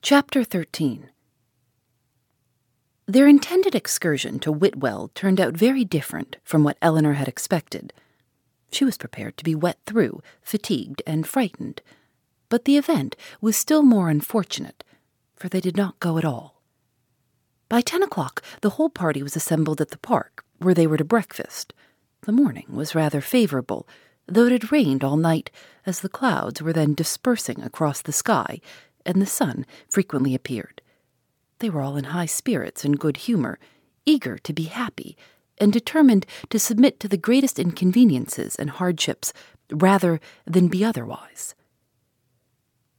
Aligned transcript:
Chapter 0.00 0.44
13 0.44 1.10
Their 3.06 3.26
intended 3.26 3.74
excursion 3.74 4.38
to 4.38 4.52
Whitwell 4.52 5.10
turned 5.12 5.40
out 5.40 5.54
very 5.56 5.84
different 5.84 6.36
from 6.44 6.62
what 6.62 6.78
Elinor 6.80 7.14
had 7.14 7.26
expected. 7.26 7.92
She 8.70 8.84
was 8.84 8.96
prepared 8.96 9.36
to 9.36 9.44
be 9.44 9.56
wet 9.56 9.78
through, 9.86 10.22
fatigued, 10.40 11.02
and 11.04 11.26
frightened. 11.26 11.82
But 12.48 12.64
the 12.64 12.78
event 12.78 13.16
was 13.40 13.56
still 13.56 13.82
more 13.82 14.08
unfortunate, 14.08 14.84
for 15.34 15.48
they 15.48 15.60
did 15.60 15.76
not 15.76 15.98
go 15.98 16.16
at 16.16 16.24
all. 16.24 16.62
By 17.68 17.80
ten 17.80 18.02
o'clock, 18.02 18.40
the 18.62 18.70
whole 18.70 18.90
party 18.90 19.22
was 19.22 19.34
assembled 19.34 19.80
at 19.80 19.90
the 19.90 19.98
park, 19.98 20.44
where 20.58 20.74
they 20.74 20.86
were 20.86 20.96
to 20.96 21.04
breakfast. 21.04 21.74
The 22.22 22.32
morning 22.32 22.66
was 22.70 22.94
rather 22.94 23.20
favorable, 23.20 23.86
though 24.26 24.46
it 24.46 24.52
had 24.52 24.70
rained 24.70 25.02
all 25.02 25.16
night, 25.16 25.50
as 25.84 26.00
the 26.00 26.08
clouds 26.08 26.62
were 26.62 26.72
then 26.72 26.94
dispersing 26.94 27.62
across 27.62 28.00
the 28.00 28.12
sky 28.12 28.60
and 29.08 29.22
the 29.22 29.26
sun 29.26 29.64
frequently 29.88 30.34
appeared. 30.34 30.82
They 31.60 31.70
were 31.70 31.80
all 31.80 31.96
in 31.96 32.04
high 32.04 32.26
spirits 32.26 32.84
and 32.84 33.00
good 33.00 33.16
humor, 33.16 33.58
eager 34.04 34.36
to 34.38 34.52
be 34.52 34.64
happy, 34.64 35.16
and 35.56 35.72
determined 35.72 36.26
to 36.50 36.58
submit 36.58 37.00
to 37.00 37.08
the 37.08 37.16
greatest 37.16 37.58
inconveniences 37.58 38.54
and 38.54 38.70
hardships 38.70 39.32
rather 39.72 40.20
than 40.46 40.68
be 40.68 40.84
otherwise. 40.84 41.54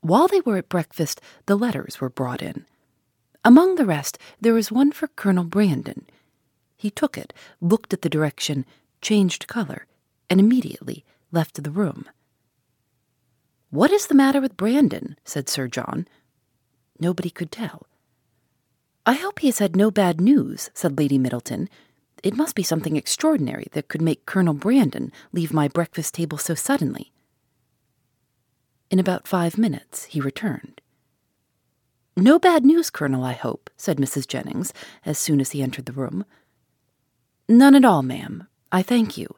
While 0.02 0.28
they 0.28 0.42
were 0.42 0.58
at 0.58 0.68
breakfast, 0.68 1.22
the 1.46 1.56
letters 1.56 2.02
were 2.02 2.10
brought 2.10 2.42
in. 2.42 2.66
Among 3.46 3.76
the 3.76 3.86
rest, 3.86 4.18
there 4.42 4.54
was 4.54 4.72
one 4.72 4.92
for 4.92 5.08
Colonel 5.08 5.44
Brandon. 5.44 6.08
He 6.76 6.90
took 6.90 7.18
it, 7.18 7.34
looked 7.62 7.94
at 7.94 8.02
the 8.02 8.10
direction, 8.10 8.66
changed 9.02 9.48
color, 9.48 9.86
and 10.30 10.40
immediately 10.40 11.06
left 11.32 11.62
the 11.64 11.72
room. 11.72 12.10
What 13.72 13.92
is 13.92 14.08
the 14.08 14.16
matter 14.16 14.42
with 14.42 14.58
Brandon? 14.58 15.16
said 15.24 15.48
Sir 15.48 15.68
John. 15.68 16.08
Nobody 17.00 17.30
could 17.30 17.52
tell. 17.52 17.86
I 19.06 19.14
hope 19.14 19.40
he 19.40 19.48
has 19.48 19.60
had 19.60 19.76
no 19.76 19.92
bad 19.92 20.20
news, 20.20 20.70
said 20.74 20.98
Lady 20.98 21.18
Middleton. 21.18 21.70
It 22.24 22.36
must 22.36 22.56
be 22.56 22.64
something 22.64 22.96
extraordinary 22.96 23.68
that 23.72 23.88
could 23.88 24.02
make 24.02 24.26
Colonel 24.26 24.54
Brandon 24.54 25.12
leave 25.32 25.54
my 25.54 25.68
breakfast 25.68 26.16
table 26.16 26.38
so 26.38 26.56
suddenly. 26.56 27.12
In 28.90 29.00
about 29.00 29.28
five 29.28 29.58
minutes, 29.58 30.06
he 30.06 30.20
returned. 30.20 30.82
No 32.18 32.40
bad 32.40 32.66
news, 32.66 32.90
Colonel, 32.90 33.24
I 33.24 33.34
hope, 33.34 33.70
said 33.78 33.98
Mrs. 33.98 34.28
Jennings 34.28 34.74
as 35.06 35.18
soon 35.18 35.40
as 35.40 35.52
he 35.52 35.62
entered 35.62 35.86
the 35.86 35.94
room. 35.94 36.26
None 37.48 37.76
at 37.76 37.86
all, 37.86 38.02
ma'am. 38.02 38.48
I 38.72 38.82
thank 38.82 39.18
you. 39.18 39.36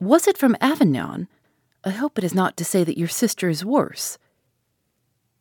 Was 0.00 0.26
it 0.26 0.36
from 0.36 0.56
Avignon? 0.60 1.28
I 1.84 1.90
hope 1.90 2.16
it 2.16 2.24
is 2.24 2.34
not 2.34 2.56
to 2.58 2.64
say 2.64 2.84
that 2.84 2.98
your 2.98 3.08
sister 3.08 3.48
is 3.48 3.64
worse. 3.64 4.18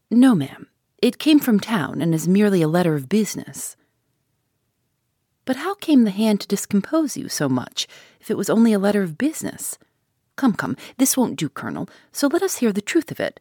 No, 0.10 0.34
ma'am. 0.34 0.68
It 1.02 1.20
came 1.20 1.40
from 1.40 1.60
town 1.60 2.02
and 2.02 2.14
is 2.14 2.28
merely 2.28 2.62
a 2.62 2.68
letter 2.68 2.96
of 2.96 3.10
business. 3.10 3.76
But 5.46 5.58
how 5.58 5.76
came 5.76 6.04
the 6.04 6.12
hand 6.12 6.42
to 6.42 6.48
discompose 6.48 7.18
you 7.18 7.28
so 7.30 7.50
much 7.50 7.88
if 8.20 8.30
it 8.30 8.38
was 8.38 8.50
only 8.50 8.74
a 8.74 8.80
letter 8.80 9.02
of 9.02 9.18
business? 9.18 9.78
Come, 10.36 10.54
come, 10.54 10.78
this 10.98 11.18
won't 11.18 11.36
do, 11.36 11.50
Colonel, 11.50 11.90
so 12.12 12.28
let 12.28 12.44
us 12.44 12.58
hear 12.58 12.72
the 12.72 12.82
truth 12.82 13.12
of 13.12 13.20
it. 13.20 13.40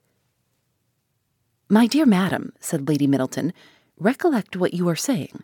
My 1.68 1.86
dear 1.86 2.06
madam, 2.06 2.52
said 2.60 2.88
Lady 2.88 3.06
Middleton, 3.06 3.52
recollect 3.98 4.56
what 4.56 4.74
you 4.74 4.88
are 4.88 4.96
saying. 4.96 5.42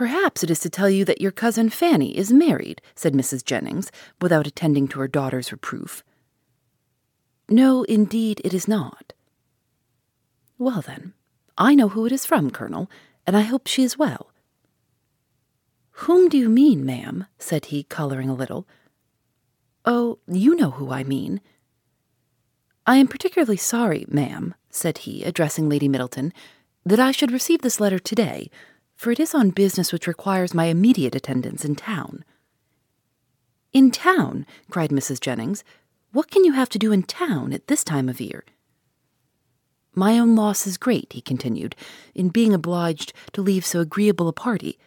Perhaps 0.00 0.42
it 0.42 0.50
is 0.50 0.60
to 0.60 0.70
tell 0.70 0.88
you 0.88 1.04
that 1.04 1.20
your 1.20 1.30
cousin 1.30 1.68
Fanny 1.68 2.16
is 2.16 2.32
married, 2.32 2.80
said 2.94 3.12
Mrs. 3.12 3.44
Jennings, 3.44 3.92
without 4.18 4.46
attending 4.46 4.88
to 4.88 4.98
her 4.98 5.06
daughter's 5.06 5.52
reproof. 5.52 6.02
No, 7.50 7.82
indeed, 7.82 8.40
it 8.42 8.54
is 8.54 8.66
not. 8.66 9.12
Well, 10.56 10.80
then, 10.80 11.12
I 11.58 11.74
know 11.74 11.90
who 11.90 12.06
it 12.06 12.12
is 12.12 12.24
from, 12.24 12.50
Colonel, 12.50 12.90
and 13.26 13.36
I 13.36 13.42
hope 13.42 13.66
she 13.66 13.82
is 13.82 13.98
well. 13.98 14.30
Whom 15.90 16.30
do 16.30 16.38
you 16.38 16.48
mean, 16.48 16.86
ma'am? 16.86 17.26
said 17.38 17.66
he, 17.66 17.82
colouring 17.82 18.30
a 18.30 18.34
little. 18.34 18.66
Oh, 19.84 20.18
you 20.26 20.56
know 20.56 20.70
who 20.70 20.90
I 20.90 21.04
mean. 21.04 21.42
I 22.86 22.96
am 22.96 23.06
particularly 23.06 23.58
sorry, 23.58 24.06
ma'am, 24.08 24.54
said 24.70 24.96
he, 25.04 25.24
addressing 25.24 25.68
Lady 25.68 25.88
Middleton, 25.88 26.32
that 26.86 27.00
I 27.00 27.10
should 27.10 27.32
receive 27.32 27.60
this 27.60 27.80
letter 27.80 27.98
today, 27.98 28.48
for 29.00 29.10
it 29.10 29.18
is 29.18 29.34
on 29.34 29.48
business 29.48 29.94
which 29.94 30.06
requires 30.06 30.52
my 30.52 30.66
immediate 30.66 31.14
attendance 31.14 31.64
in 31.64 31.74
town. 31.74 32.22
In 33.72 33.90
town? 33.90 34.44
cried 34.68 34.90
Mrs. 34.90 35.18
Jennings. 35.18 35.64
What 36.12 36.30
can 36.30 36.44
you 36.44 36.52
have 36.52 36.68
to 36.68 36.78
do 36.78 36.92
in 36.92 37.04
town 37.04 37.54
at 37.54 37.66
this 37.66 37.82
time 37.82 38.10
of 38.10 38.20
year? 38.20 38.44
My 39.94 40.18
own 40.18 40.36
loss 40.36 40.66
is 40.66 40.76
great, 40.76 41.14
he 41.14 41.22
continued, 41.22 41.74
in 42.14 42.28
being 42.28 42.52
obliged 42.52 43.14
to 43.32 43.40
leave 43.40 43.64
so 43.64 43.80
agreeable 43.80 44.28
a 44.28 44.34
party. 44.34 44.78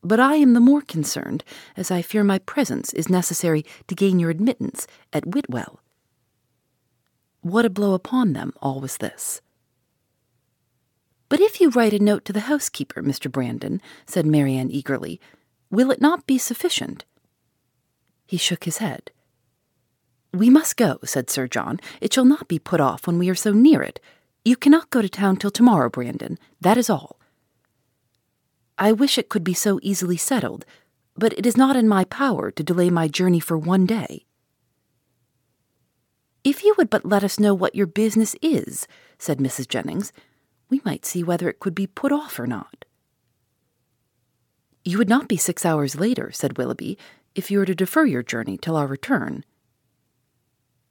But 0.00 0.20
I 0.20 0.36
am 0.36 0.54
the 0.54 0.60
more 0.60 0.82
concerned, 0.82 1.42
as 1.76 1.90
I 1.90 2.02
fear 2.02 2.22
my 2.22 2.38
presence 2.38 2.92
is 2.92 3.08
necessary 3.08 3.64
to 3.88 3.96
gain 3.96 4.20
your 4.20 4.30
admittance 4.30 4.86
at 5.12 5.26
Whitwell. 5.26 5.80
What 7.40 7.64
a 7.64 7.70
blow 7.70 7.94
upon 7.94 8.32
them 8.32 8.52
all 8.62 8.80
was 8.80 8.98
this. 8.98 9.40
But 11.34 11.40
if 11.40 11.60
you 11.60 11.70
write 11.70 11.92
a 11.92 11.98
note 11.98 12.24
to 12.26 12.32
the 12.32 12.46
housekeeper, 12.46 13.02
Mr. 13.02 13.28
Brandon, 13.28 13.82
said 14.06 14.24
Marianne 14.24 14.70
eagerly, 14.70 15.20
will 15.68 15.90
it 15.90 16.00
not 16.00 16.28
be 16.28 16.38
sufficient? 16.38 17.04
He 18.24 18.36
shook 18.36 18.62
his 18.62 18.76
head. 18.76 19.10
We 20.32 20.48
must 20.48 20.76
go, 20.76 21.00
said 21.02 21.28
Sir 21.28 21.48
John. 21.48 21.80
It 22.00 22.12
shall 22.12 22.24
not 22.24 22.46
be 22.46 22.60
put 22.60 22.80
off 22.80 23.08
when 23.08 23.18
we 23.18 23.28
are 23.30 23.34
so 23.34 23.50
near 23.50 23.82
it. 23.82 23.98
You 24.44 24.54
cannot 24.54 24.90
go 24.90 25.02
to 25.02 25.08
town 25.08 25.36
till 25.36 25.50
tomorrow, 25.50 25.90
Brandon. 25.90 26.38
That 26.60 26.78
is 26.78 26.88
all. 26.88 27.18
I 28.78 28.92
wish 28.92 29.18
it 29.18 29.28
could 29.28 29.42
be 29.42 29.54
so 29.54 29.80
easily 29.82 30.16
settled, 30.16 30.64
but 31.16 31.36
it 31.36 31.46
is 31.46 31.56
not 31.56 31.74
in 31.74 31.88
my 31.88 32.04
power 32.04 32.52
to 32.52 32.62
delay 32.62 32.90
my 32.90 33.08
journey 33.08 33.40
for 33.40 33.58
one 33.58 33.86
day. 33.86 34.24
If 36.44 36.62
you 36.62 36.76
would 36.78 36.90
but 36.90 37.04
let 37.04 37.24
us 37.24 37.40
know 37.40 37.54
what 37.54 37.74
your 37.74 37.88
business 37.88 38.36
is, 38.40 38.86
said 39.18 39.38
Mrs. 39.38 39.66
Jennings, 39.66 40.12
we 40.74 40.80
might 40.84 41.06
see 41.06 41.22
whether 41.22 41.48
it 41.48 41.60
could 41.60 41.74
be 41.74 41.86
put 41.86 42.10
off 42.10 42.36
or 42.36 42.48
not. 42.48 42.84
You 44.84 44.98
would 44.98 45.08
not 45.08 45.28
be 45.28 45.36
six 45.36 45.64
hours 45.64 45.94
later, 45.94 46.32
said 46.32 46.58
Willoughby, 46.58 46.98
if 47.36 47.48
you 47.48 47.58
were 47.58 47.64
to 47.66 47.76
defer 47.76 48.04
your 48.04 48.24
journey 48.24 48.58
till 48.58 48.74
our 48.74 48.88
return. 48.88 49.44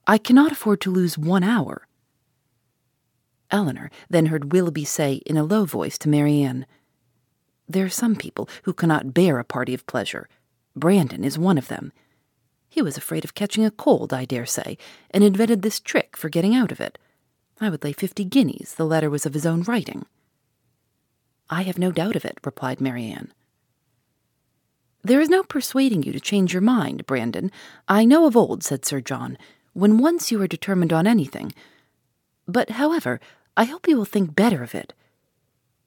I 0.07 0.17
cannot 0.17 0.53
afford 0.53 0.79
to 0.81 0.91
lose 0.91 1.17
one 1.17 1.43
hour. 1.43 1.85
Elinor 3.51 3.91
then 4.09 4.27
heard 4.27 4.53
Willoughby 4.53 4.85
say 4.85 5.15
in 5.25 5.35
a 5.35 5.43
low 5.43 5.65
voice 5.65 5.97
to 5.97 6.09
Marianne, 6.09 6.65
There 7.67 7.83
are 7.83 7.89
some 7.89 8.15
people 8.15 8.47
who 8.63 8.71
cannot 8.71 9.13
bear 9.13 9.37
a 9.37 9.43
party 9.43 9.73
of 9.73 9.85
pleasure. 9.85 10.29
Brandon 10.77 11.25
is 11.25 11.37
one 11.37 11.57
of 11.57 11.67
them. 11.67 11.91
He 12.69 12.81
was 12.81 12.95
afraid 12.95 13.25
of 13.25 13.35
catching 13.35 13.65
a 13.65 13.71
cold, 13.71 14.13
I 14.13 14.23
dare 14.23 14.45
say, 14.45 14.77
and 15.11 15.25
invented 15.25 15.61
this 15.61 15.81
trick 15.81 16.15
for 16.15 16.29
getting 16.29 16.55
out 16.55 16.71
of 16.71 16.79
it. 16.79 16.97
I 17.59 17.69
would 17.69 17.83
lay 17.83 17.93
fifty 17.93 18.25
guineas 18.25 18.73
the 18.73 18.85
letter 18.85 19.09
was 19.09 19.25
of 19.25 19.33
his 19.33 19.45
own 19.45 19.63
writing. 19.63 20.05
I 21.49 21.63
have 21.63 21.77
no 21.77 21.91
doubt 21.91 22.15
of 22.15 22.25
it, 22.25 22.39
replied 22.43 22.81
Marianne. 22.81 23.31
There 25.03 25.19
is 25.19 25.29
no 25.29 25.43
persuading 25.43 26.03
you 26.03 26.13
to 26.13 26.19
change 26.19 26.53
your 26.53 26.61
mind, 26.61 27.05
Brandon. 27.05 27.51
I 27.87 28.05
know 28.05 28.25
of 28.25 28.37
old, 28.37 28.63
said 28.63 28.85
Sir 28.85 29.01
John, 29.01 29.37
when 29.73 29.97
once 29.97 30.31
you 30.31 30.41
are 30.41 30.47
determined 30.47 30.93
on 30.93 31.05
anything. 31.05 31.53
But, 32.47 32.71
however, 32.71 33.19
I 33.57 33.65
hope 33.65 33.87
you 33.87 33.97
will 33.97 34.05
think 34.05 34.35
better 34.35 34.63
of 34.63 34.73
it. 34.73 34.93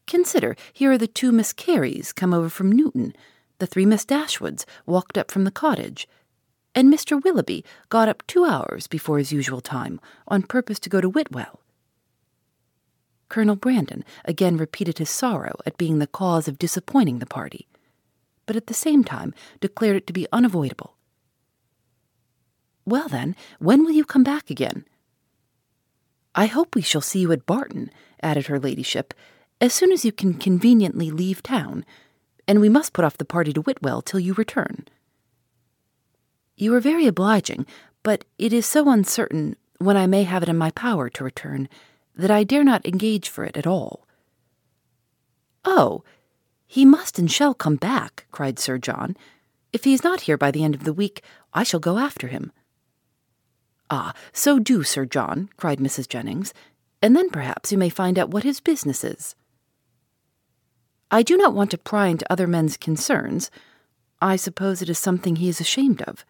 Consider, 0.07 0.55
here 0.73 0.93
are 0.93 0.99
the 0.99 1.07
two 1.07 1.33
Miss 1.33 1.53
Careys 1.53 2.15
come 2.15 2.33
over 2.33 2.49
from 2.49 2.71
Newton, 2.71 3.15
the 3.59 3.67
three 3.67 3.87
Miss 3.87 4.05
Dashwoods 4.05 4.65
walked 4.85 5.17
up 5.19 5.31
from 5.31 5.45
the 5.45 5.51
cottage, 5.51 6.07
and 6.77 6.93
Mr. 6.93 7.21
Willoughby 7.25 7.65
got 7.89 8.09
up 8.09 8.23
two 8.27 8.45
hours 8.45 8.87
before 8.87 9.17
his 9.17 9.33
usual 9.33 9.63
time 9.63 9.99
on 10.29 10.43
purpose 10.43 10.79
to 10.81 10.91
go 10.91 11.01
to 11.01 11.09
Whitwell. 11.09 11.61
Colonel 13.31 13.57
Brandon 13.57 14.05
again 14.27 14.59
repeated 14.59 14.99
his 14.99 15.11
sorrow 15.11 15.57
at 15.65 15.79
being 15.79 15.99
the 15.99 16.07
cause 16.07 16.47
of 16.47 16.59
disappointing 16.59 17.19
the 17.19 17.27
party, 17.27 17.67
but 18.45 18.57
at 18.57 18.67
the 18.67 18.75
same 18.75 19.03
time 19.03 19.35
declared 19.59 19.97
it 19.97 20.07
to 20.07 20.13
be 20.13 20.29
unavoidable. 20.31 20.95
Well, 22.85 23.09
then, 23.09 23.35
when 23.59 23.83
will 23.83 23.91
you 23.91 24.05
come 24.05 24.23
back 24.23 24.51
again? 24.51 24.85
I 26.35 26.47
hope 26.47 26.75
we 26.75 26.83
shall 26.83 27.01
see 27.01 27.21
you 27.21 27.33
at 27.33 27.47
Barton, 27.47 27.91
added 28.23 28.47
her 28.47 28.61
ladyship, 28.61 29.15
as 29.61 29.73
soon 29.73 29.91
as 29.91 30.05
you 30.05 30.13
can 30.13 30.35
conveniently 30.35 31.11
leave 31.11 31.43
town, 31.43 31.87
and 32.47 32.61
we 32.61 32.69
must 32.69 32.93
put 32.93 33.05
off 33.05 33.17
the 33.17 33.25
party 33.25 33.53
to 33.55 33.63
Whitwell 33.63 34.03
till 34.03 34.21
you 34.21 34.35
return. 34.35 34.87
You 36.57 36.75
are 36.75 36.81
very 36.81 37.07
obliging, 37.07 37.67
but 38.03 38.25
it 38.39 38.53
is 38.53 38.65
so 38.65 38.89
uncertain 38.91 39.57
when 39.79 39.97
I 39.97 40.07
may 40.07 40.23
have 40.23 40.43
it 40.43 40.49
in 40.49 40.57
my 40.57 40.71
power 40.71 41.11
to 41.11 41.25
return 41.25 41.69
that 42.15 42.31
I 42.31 42.45
dare 42.45 42.65
not 42.65 42.87
engage 42.87 43.29
for 43.29 43.45
it 43.45 43.57
at 43.57 43.67
all. 43.67 44.07
Oh, 45.65 46.03
he 46.67 46.85
must 46.85 47.19
and 47.19 47.31
shall 47.31 47.53
come 47.53 47.77
back, 47.77 48.27
cried 48.31 48.59
Sir 48.59 48.79
John. 48.79 49.17
If 49.73 49.85
he 49.85 49.93
is 49.93 50.03
not 50.03 50.23
here 50.23 50.39
by 50.39 50.51
the 50.51 50.65
end 50.65 50.75
of 50.75 50.85
the 50.85 50.93
week, 50.93 51.23
I 51.53 51.63
shall 51.63 51.81
go 51.81 51.99
after 51.99 52.29
him. 52.29 52.53
Ah, 53.91 54.15
so 54.33 54.59
do, 54.59 54.83
Sir 54.83 55.05
John, 55.05 55.51
cried 55.57 55.79
Mrs. 55.79 56.09
Jennings, 56.09 56.55
and 57.03 57.15
then 57.15 57.31
perhaps 57.31 57.71
you 57.71 57.79
may 57.79 57.91
find 57.91 58.19
out 58.19 58.31
what 58.31 58.45
his 58.45 58.61
business 58.61 59.05
is. 59.05 59.35
I 61.11 61.23
do 61.23 61.37
not 61.37 61.55
want 61.55 61.71
to 61.73 61.79
pry 61.79 62.09
into 62.09 62.31
other 62.33 62.47
men's 62.47 62.77
concerns. 62.77 63.51
I 64.21 64.37
suppose 64.37 64.83
it 64.83 64.89
is 64.89 64.99
something 64.99 65.37
he 65.37 65.49
is 65.49 65.61
ashamed 65.61 66.03
of. 66.03 66.25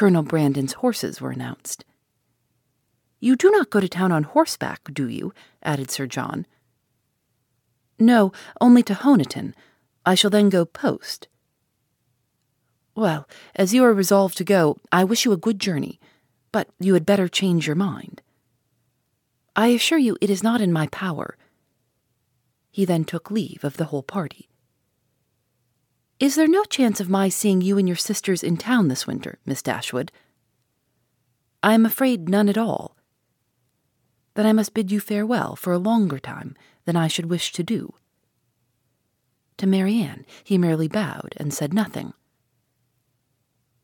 Colonel 0.00 0.22
Brandon's 0.22 0.72
horses 0.72 1.20
were 1.20 1.30
announced. 1.30 1.84
You 3.20 3.36
do 3.36 3.50
not 3.50 3.68
go 3.68 3.80
to 3.80 3.86
town 3.86 4.12
on 4.12 4.22
horseback, 4.22 4.80
do 4.94 5.06
you? 5.06 5.34
added 5.62 5.90
Sir 5.90 6.06
John. 6.06 6.46
No, 7.98 8.32
only 8.62 8.82
to 8.84 8.94
Honiton. 8.94 9.52
I 10.06 10.14
shall 10.14 10.30
then 10.30 10.48
go 10.48 10.64
post. 10.64 11.28
Well, 12.94 13.28
as 13.54 13.74
you 13.74 13.84
are 13.84 13.92
resolved 13.92 14.38
to 14.38 14.42
go, 14.42 14.78
I 14.90 15.04
wish 15.04 15.26
you 15.26 15.32
a 15.32 15.36
good 15.36 15.58
journey, 15.60 16.00
but 16.50 16.70
you 16.78 16.94
had 16.94 17.04
better 17.04 17.28
change 17.28 17.66
your 17.66 17.76
mind. 17.76 18.22
I 19.54 19.66
assure 19.66 19.98
you 19.98 20.16
it 20.22 20.30
is 20.30 20.42
not 20.42 20.62
in 20.62 20.72
my 20.72 20.86
power. 20.86 21.36
He 22.70 22.86
then 22.86 23.04
took 23.04 23.30
leave 23.30 23.64
of 23.64 23.76
the 23.76 23.84
whole 23.92 24.02
party. 24.02 24.48
Is 26.20 26.34
there 26.34 26.46
no 26.46 26.64
chance 26.64 27.00
of 27.00 27.08
my 27.08 27.30
seeing 27.30 27.62
you 27.62 27.78
and 27.78 27.88
your 27.88 27.96
sisters 27.96 28.42
in 28.42 28.58
town 28.58 28.88
this 28.88 29.06
winter, 29.06 29.38
Miss 29.46 29.62
Dashwood? 29.62 30.12
I 31.62 31.72
am 31.72 31.86
afraid 31.86 32.28
none 32.28 32.50
at 32.50 32.58
all. 32.58 32.94
Then 34.34 34.44
I 34.44 34.52
must 34.52 34.74
bid 34.74 34.92
you 34.92 35.00
farewell 35.00 35.56
for 35.56 35.72
a 35.72 35.78
longer 35.78 36.18
time 36.18 36.56
than 36.84 36.94
I 36.94 37.08
should 37.08 37.30
wish 37.30 37.52
to 37.52 37.62
do. 37.62 37.94
To 39.56 39.66
Marianne 39.66 40.26
he 40.44 40.58
merely 40.58 40.88
bowed 40.88 41.32
and 41.38 41.54
said 41.54 41.72
nothing. 41.72 42.12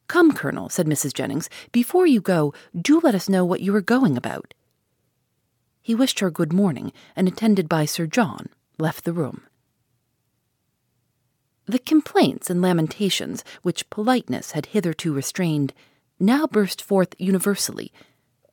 Come, 0.07 0.33
Colonel, 0.33 0.69
said 0.69 0.87
Mrs. 0.87 1.15
Jennings, 1.15 1.49
before 1.73 2.07
you 2.07 2.21
go, 2.21 2.53
do 2.79 3.01
let 3.01 3.15
us 3.15 3.31
know 3.31 3.47
what 3.47 3.63
you 3.63 3.75
are 3.75 3.81
going 3.81 4.15
about. 4.15 4.53
He 5.81 5.95
wished 5.95 6.21
her 6.21 6.31
good 6.31 6.53
morning, 6.53 6.93
and 7.17 7.27
attended 7.27 7.67
by 7.67 7.87
Sir 7.87 8.07
John, 8.07 8.51
left 8.79 9.05
the 9.05 9.15
room. 9.15 9.43
The 11.67 11.79
complaints 11.81 12.49
and 12.49 12.63
lamentations 12.63 13.45
which 13.63 13.91
politeness 13.91 14.53
had 14.53 14.67
hitherto 14.67 15.13
restrained 15.13 15.75
now 16.19 16.47
burst 16.47 16.81
forth 16.81 17.15
universally, 17.19 17.93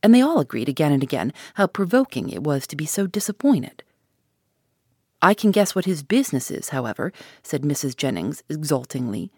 and 0.02 0.14
they 0.14 0.22
all 0.22 0.40
agreed 0.40 0.68
again 0.68 0.92
and 0.92 1.04
again 1.04 1.32
how 1.54 1.68
provoking 1.68 2.30
it 2.30 2.44
was 2.44 2.66
to 2.68 2.76
be 2.76 2.86
so 2.86 3.06
disappointed. 3.08 3.84
I 5.22 5.34
can 5.34 5.52
guess 5.52 5.74
what 5.74 5.86
his 5.86 6.04
business 6.04 6.52
is, 6.52 6.70
however, 6.70 7.14
said 7.44 7.62
Mrs. 7.62 7.96
Jennings 7.96 8.44
exultingly. 8.50 9.32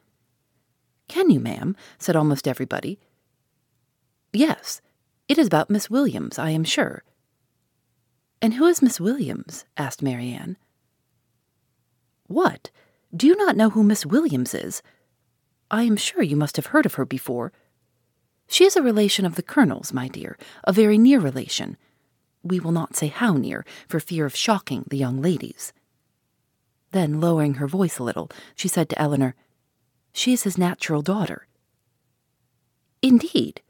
Can 1.07 1.29
you, 1.29 1.39
ma'am? 1.39 1.75
said 1.99 2.15
almost 2.15 2.47
everybody. 2.47 2.97
Yes, 4.33 4.81
it 5.27 5.37
is 5.37 5.47
about 5.47 5.69
Miss 5.69 5.89
Williams, 5.89 6.39
I 6.39 6.49
am 6.49 6.63
sure. 6.63 7.03
And 8.41 8.55
who 8.55 8.65
is 8.65 8.81
Miss 8.81 8.99
Williams? 8.99 9.65
asked 9.77 10.01
Marianne. 10.01 10.57
What? 12.27 12.71
Do 13.15 13.27
you 13.27 13.37
not 13.37 13.55
know 13.55 13.69
who 13.69 13.83
Miss 13.83 14.05
Williams 14.05 14.53
is? 14.53 14.81
I 15.71 15.83
am 15.83 15.95
sure 15.95 16.21
you 16.21 16.35
must 16.35 16.57
have 16.57 16.67
heard 16.67 16.85
of 16.85 16.95
her 16.95 17.05
before. 17.05 17.53
She 18.47 18.65
is 18.65 18.75
a 18.75 18.81
relation 18.81 19.25
of 19.25 19.35
the 19.35 19.43
Colonel's, 19.43 19.93
my 19.93 20.09
dear, 20.09 20.37
a 20.65 20.73
very 20.73 20.97
near 20.97 21.19
relation. 21.21 21.77
We 22.43 22.59
will 22.59 22.73
not 22.73 22.95
say 22.95 23.07
how 23.07 23.33
near, 23.33 23.65
for 23.87 23.99
fear 24.01 24.25
of 24.25 24.35
shocking 24.35 24.83
the 24.89 24.97
young 24.97 25.21
ladies. 25.21 25.71
Then, 26.91 27.21
lowering 27.21 27.55
her 27.55 27.67
voice 27.67 27.99
a 27.99 28.03
little, 28.03 28.29
she 28.53 28.67
said 28.67 28.89
to 28.89 29.01
Elinor, 29.01 29.33
She 30.11 30.33
is 30.33 30.43
his 30.43 30.57
natural 30.57 31.01
daughter. 31.01 31.47
Indeed. 33.01 33.61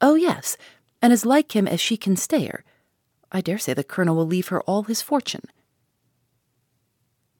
Oh, 0.00 0.14
yes, 0.14 0.56
and 1.02 1.12
as 1.12 1.26
like 1.26 1.56
him 1.56 1.66
as 1.66 1.80
she 1.80 1.96
can 1.96 2.14
stare. 2.14 2.62
I 3.32 3.40
dare 3.40 3.58
say 3.58 3.74
the 3.74 3.82
Colonel 3.82 4.14
will 4.14 4.26
leave 4.26 4.48
her 4.48 4.60
all 4.62 4.84
his 4.84 5.02
fortune. 5.02 5.44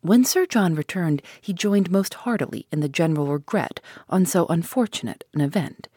When 0.00 0.24
Sir 0.24 0.46
John 0.46 0.74
returned, 0.74 1.22
he 1.40 1.52
joined 1.52 1.90
most 1.90 2.14
heartily 2.14 2.66
in 2.70 2.80
the 2.80 2.88
general 2.88 3.26
regret 3.26 3.80
on 4.08 4.26
so 4.26 4.46
unfortunate 4.46 5.24
an 5.34 5.40
event, 5.40 5.88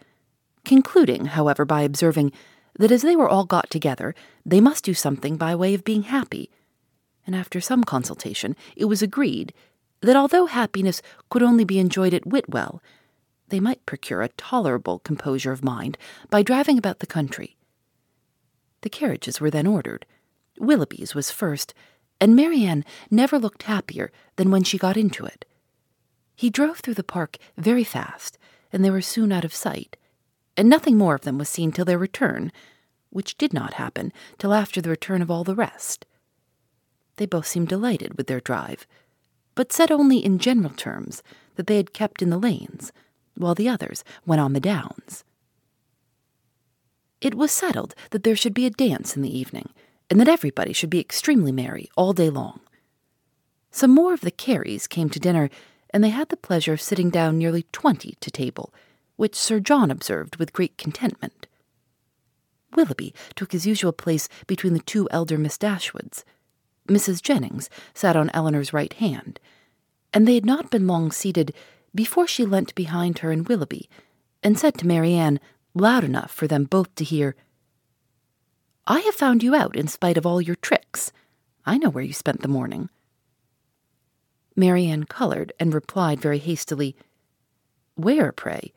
concluding, 0.65 1.25
however, 1.25 1.65
by 1.65 1.83
observing 1.83 2.31
that 2.79 2.91
as 2.91 3.03
they 3.03 3.15
were 3.15 3.29
all 3.29 3.45
got 3.45 3.69
together, 3.69 4.15
they 4.45 4.59
must 4.59 4.83
do 4.83 4.93
something 4.93 5.37
by 5.37 5.53
way 5.53 5.73
of 5.73 5.83
being 5.83 6.03
happy. 6.03 6.49
And 7.27 7.35
after 7.35 7.61
some 7.61 7.83
consultation, 7.83 8.55
it 8.75 8.85
was 8.85 9.03
agreed 9.03 9.53
that 10.01 10.15
although 10.15 10.47
happiness 10.47 11.03
could 11.29 11.43
only 11.43 11.63
be 11.63 11.77
enjoyed 11.77 12.13
at 12.13 12.25
Whitwell, 12.25 12.81
they 13.49 13.59
might 13.59 13.85
procure 13.85 14.23
a 14.23 14.29
tolerable 14.29 14.99
composure 14.99 15.51
of 15.51 15.63
mind 15.63 15.97
by 16.29 16.41
driving 16.41 16.79
about 16.79 16.99
the 16.99 17.07
country. 17.07 17.55
The 18.81 18.89
carriages 18.89 19.39
were 19.39 19.51
then 19.51 19.67
ordered. 19.67 20.07
Willoughby's 20.57 21.13
was 21.13 21.29
first, 21.29 21.75
and 22.21 22.35
Marianne 22.35 22.85
never 23.09 23.39
looked 23.39 23.63
happier 23.63 24.11
than 24.35 24.51
when 24.51 24.63
she 24.63 24.77
got 24.77 24.95
into 24.95 25.25
it. 25.25 25.43
He 26.35 26.51
drove 26.51 26.77
through 26.77 26.93
the 26.93 27.03
park 27.03 27.37
very 27.57 27.83
fast, 27.83 28.37
and 28.71 28.85
they 28.85 28.91
were 28.91 29.01
soon 29.01 29.31
out 29.31 29.43
of 29.43 29.53
sight, 29.53 29.97
and 30.55 30.69
nothing 30.69 30.97
more 30.97 31.15
of 31.15 31.21
them 31.21 31.39
was 31.39 31.49
seen 31.49 31.71
till 31.71 31.83
their 31.83 31.97
return, 31.97 32.51
which 33.09 33.37
did 33.37 33.53
not 33.53 33.73
happen 33.73 34.13
till 34.37 34.53
after 34.53 34.79
the 34.81 34.89
return 34.89 35.21
of 35.21 35.31
all 35.31 35.43
the 35.43 35.55
rest. 35.55 36.05
They 37.17 37.25
both 37.25 37.47
seemed 37.47 37.67
delighted 37.67 38.17
with 38.17 38.27
their 38.27 38.39
drive, 38.39 38.85
but 39.55 39.73
said 39.73 39.91
only 39.91 40.23
in 40.23 40.37
general 40.39 40.73
terms 40.73 41.23
that 41.55 41.67
they 41.67 41.77
had 41.77 41.93
kept 41.93 42.21
in 42.21 42.29
the 42.29 42.37
lanes, 42.37 42.93
while 43.35 43.55
the 43.55 43.67
others 43.67 44.03
went 44.25 44.41
on 44.41 44.53
the 44.53 44.59
downs. 44.59 45.23
It 47.19 47.35
was 47.35 47.51
settled 47.51 47.95
that 48.11 48.23
there 48.23 48.35
should 48.35 48.53
be 48.53 48.65
a 48.65 48.71
dance 48.71 49.15
in 49.15 49.21
the 49.21 49.37
evening, 49.37 49.69
and 50.11 50.19
that 50.19 50.27
everybody 50.27 50.73
should 50.73 50.89
be 50.89 50.99
extremely 50.99 51.53
merry 51.53 51.89
all 51.95 52.11
day 52.11 52.29
long. 52.29 52.59
Some 53.71 53.91
more 53.91 54.13
of 54.13 54.19
the 54.19 54.29
Careys 54.29 54.89
came 54.89 55.09
to 55.09 55.21
dinner, 55.21 55.49
and 55.91 56.03
they 56.03 56.09
had 56.09 56.27
the 56.27 56.35
pleasure 56.35 56.73
of 56.73 56.81
sitting 56.81 57.09
down 57.09 57.37
nearly 57.37 57.63
twenty 57.71 58.17
to 58.19 58.29
table, 58.29 58.73
which 59.15 59.37
Sir 59.37 59.61
John 59.61 59.89
observed 59.89 60.35
with 60.35 60.51
great 60.51 60.77
contentment. 60.77 61.47
Willoughby 62.75 63.13
took 63.35 63.53
his 63.53 63.65
usual 63.65 63.93
place 63.93 64.27
between 64.47 64.73
the 64.73 64.81
two 64.81 65.07
elder 65.11 65.37
Miss 65.37 65.57
Dashwoods. 65.57 66.25
Mrs. 66.89 67.21
Jennings 67.21 67.69
sat 67.93 68.17
on 68.17 68.29
Elinor's 68.33 68.73
right 68.73 68.91
hand, 68.91 69.39
and 70.13 70.27
they 70.27 70.35
had 70.35 70.45
not 70.45 70.69
been 70.69 70.87
long 70.87 71.13
seated 71.13 71.53
before 71.95 72.27
she 72.27 72.43
leant 72.45 72.75
behind 72.75 73.19
her 73.19 73.31
and 73.31 73.47
Willoughby, 73.47 73.89
and 74.43 74.59
said 74.59 74.77
to 74.79 74.87
Marianne, 74.87 75.39
loud 75.73 76.03
enough 76.03 76.31
for 76.31 76.47
them 76.47 76.65
both 76.65 76.93
to 76.95 77.05
hear, 77.05 77.33
I 78.87 78.99
have 79.01 79.15
found 79.15 79.43
you 79.43 79.55
out 79.55 79.75
in 79.75 79.87
spite 79.87 80.17
of 80.17 80.25
all 80.25 80.41
your 80.41 80.55
tricks. 80.55 81.11
I 81.65 81.77
know 81.77 81.89
where 81.89 82.03
you 82.03 82.13
spent 82.13 82.41
the 82.41 82.47
morning. 82.47 82.89
Marianne 84.55 85.05
colored 85.05 85.53
and 85.59 85.73
replied 85.73 86.19
very 86.19 86.39
hastily, 86.39 86.95
Where, 87.95 88.31
pray? 88.31 88.73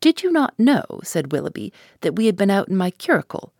Did 0.00 0.22
you 0.22 0.32
not 0.32 0.58
know, 0.58 0.84
said 1.02 1.32
Willoughby, 1.32 1.72
that 2.00 2.16
we 2.16 2.26
had 2.26 2.36
been 2.36 2.50
out 2.50 2.68
in 2.68 2.76
my 2.76 2.90
curricle? 2.90 3.52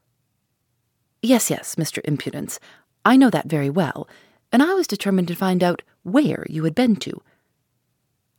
Yes, 1.22 1.50
yes, 1.50 1.76
Mr. 1.76 2.00
Impudence, 2.04 2.58
I 3.04 3.16
know 3.16 3.30
that 3.30 3.48
very 3.48 3.70
well, 3.70 4.08
and 4.50 4.62
I 4.62 4.74
was 4.74 4.86
determined 4.86 5.28
to 5.28 5.34
find 5.34 5.62
out 5.62 5.82
where 6.02 6.46
you 6.48 6.64
had 6.64 6.74
been 6.74 6.96
to. 6.96 7.20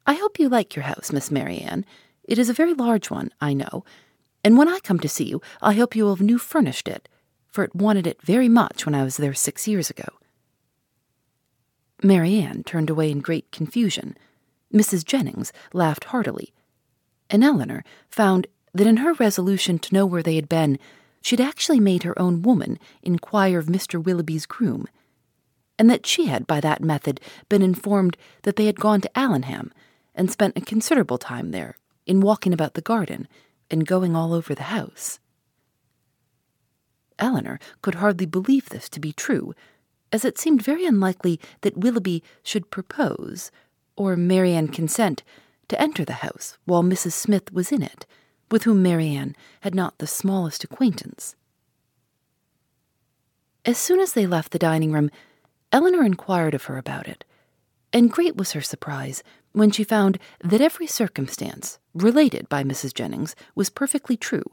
I 0.06 0.15
hope 0.15 0.39
you 0.39 0.50
like 0.50 0.75
your 0.75 0.84
house, 0.84 1.12
Miss 1.12 1.32
Marianne. 1.32 1.86
It 2.24 2.38
is 2.38 2.50
a 2.50 2.53
very 2.53 2.74
large 2.74 3.10
one, 3.10 3.32
I 3.39 3.53
know, 3.53 3.86
and 4.43 4.57
when 4.57 4.67
I 4.67 4.79
come 4.79 5.00
to 5.00 5.09
see 5.09 5.23
you, 5.23 5.41
I 5.62 5.73
hope 5.73 5.95
you 5.95 6.03
will 6.03 6.15
have 6.15 6.25
new 6.25 6.38
furnished 6.38 6.88
it, 6.88 7.07
for 7.50 7.63
it 7.63 7.75
wanted 7.75 8.05
it 8.05 8.21
very 8.21 8.50
much 8.50 8.85
when 8.85 8.95
I 8.95 9.03
was 9.03 9.17
there 9.17 9.33
six 9.33 9.67
years 9.67 9.89
ago. 9.89 10.07
Marianne 12.01 12.63
turned 12.63 12.89
away 12.89 13.09
in 13.09 13.21
great 13.21 13.51
confusion. 13.51 14.17
Mrs. 14.73 15.05
Jennings 15.05 15.53
laughed 15.71 16.05
heartily, 16.05 16.53
and 17.29 17.43
Elinor 17.43 17.83
found 18.09 18.47
that 18.73 18.88
in 18.88 18.97
her 18.97 19.13
resolution 19.13 19.79
to 19.79 19.93
know 19.93 20.05
where 20.05 20.23
they 20.23 20.35
had 20.35 20.50
been, 20.50 20.79
she 21.21 21.38
had 21.38 21.47
actually 21.47 21.79
made 21.79 22.03
her 22.03 22.19
own 22.19 22.41
woman 22.41 22.77
inquire 23.01 23.59
of 23.59 23.67
Mr. 23.67 24.03
Willoughby's 24.03 24.45
groom, 24.45 24.88
and 25.79 25.89
that 25.89 26.05
she 26.05 26.25
had, 26.25 26.45
by 26.45 26.59
that 26.59 26.81
method, 26.81 27.21
been 27.47 27.62
informed 27.62 28.17
that 28.41 28.57
they 28.57 28.65
had 28.65 28.79
gone 28.79 29.00
to 29.01 29.17
Allenham 29.17 29.71
and 30.13 30.29
spent 30.29 30.57
a 30.57 30.62
considerable 30.62 31.17
time 31.17 31.51
there 31.51 31.77
in 32.05 32.19
walking 32.19 32.51
about 32.51 32.73
the 32.73 32.81
garden 32.81 33.27
and 33.70 33.86
going 33.86 34.15
all 34.15 34.34
over 34.34 34.53
the 34.53 34.63
house. 34.63 35.20
Elinor 37.20 37.60
could 37.82 37.96
hardly 37.96 38.25
believe 38.25 38.70
this 38.70 38.89
to 38.89 39.00
be 39.00 39.13
true, 39.13 39.53
as 40.12 40.25
it 40.25 40.38
seemed 40.38 40.62
very 40.62 40.86
unlikely 40.86 41.39
that 41.62 41.77
Willoughby 41.77 42.24
should 42.43 42.72
propose, 42.72 43.51
or 43.96 44.15
Marianne 44.15 44.67
consent, 44.67 45.24
to 45.70 45.82
enter 45.82 46.03
the 46.05 46.13
house 46.13 46.58
while 46.65 46.84
Mrs. 46.84 47.13
Smith 47.13 47.51
was 47.51 47.72
in 47.72 47.82
it, 47.82 48.05
with 48.51 48.63
whom 48.63 48.84
Marianne 48.84 49.36
had 49.62 49.74
not 49.74 49.98
the 49.98 50.08
smallest 50.08 50.63
acquaintance. 50.63 51.36
As 53.65 53.77
soon 53.77 54.00
as 54.00 54.13
they 54.13 54.27
left 54.27 54.51
the 54.51 54.60
dining 54.60 54.91
room, 54.91 55.10
Elinor 55.72 56.03
inquired 56.03 56.53
of 56.53 56.65
her 56.65 56.77
about 56.77 57.08
it, 57.08 57.24
and 57.91 58.12
great 58.12 58.36
was 58.36 58.51
her 58.51 58.62
surprise 58.62 59.24
when 59.53 59.72
she 59.72 59.83
found 59.83 60.19
that 60.43 60.62
every 60.62 60.88
circumstance 60.88 61.79
related 61.93 62.50
by 62.50 62.63
Mrs. 62.63 62.93
Jennings 62.93 63.36
was 63.55 63.69
perfectly 63.69 64.17
true. 64.17 64.43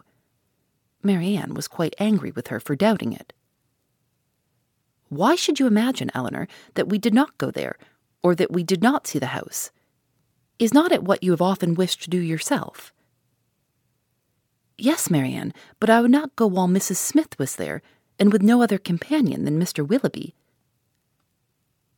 Marianne 1.03 1.55
was 1.55 1.69
quite 1.69 1.95
angry 1.99 2.31
with 2.31 2.49
her 2.49 2.61
for 2.61 2.77
doubting 2.77 3.13
it. 3.13 3.33
Why 5.09 5.35
should 5.35 5.59
you 5.59 5.67
imagine, 5.67 6.11
Elinor, 6.15 6.47
that 6.75 6.89
we 6.89 6.99
did 6.99 7.15
not 7.15 7.37
go 7.39 7.51
there, 7.51 7.77
or 8.23 8.35
that 8.35 8.53
we 8.53 8.63
did 8.63 8.83
not 8.83 9.07
see 9.07 9.19
the 9.19 9.27
house? 9.27 9.71
Is 10.59 10.75
not 10.75 10.93
it 10.93 11.03
what 11.03 11.23
you 11.23 11.31
have 11.33 11.43
often 11.43 11.75
wished 11.75 12.03
to 12.03 12.11
do 12.11 12.19
yourself? 12.19 12.93
Yes, 14.79 15.11
Marianne, 15.11 15.53
but 15.81 15.91
I 15.91 16.01
would 16.01 16.11
not 16.11 16.37
go 16.37 16.47
while 16.47 16.69
Mrs. 16.69 16.97
Smith 16.97 17.39
was 17.39 17.57
there, 17.57 17.83
and 18.19 18.33
with 18.33 18.43
no 18.43 18.63
other 18.63 18.79
companion 18.79 19.45
than 19.45 19.59
Mr. 19.59 19.87
Willoughby. 19.87 20.35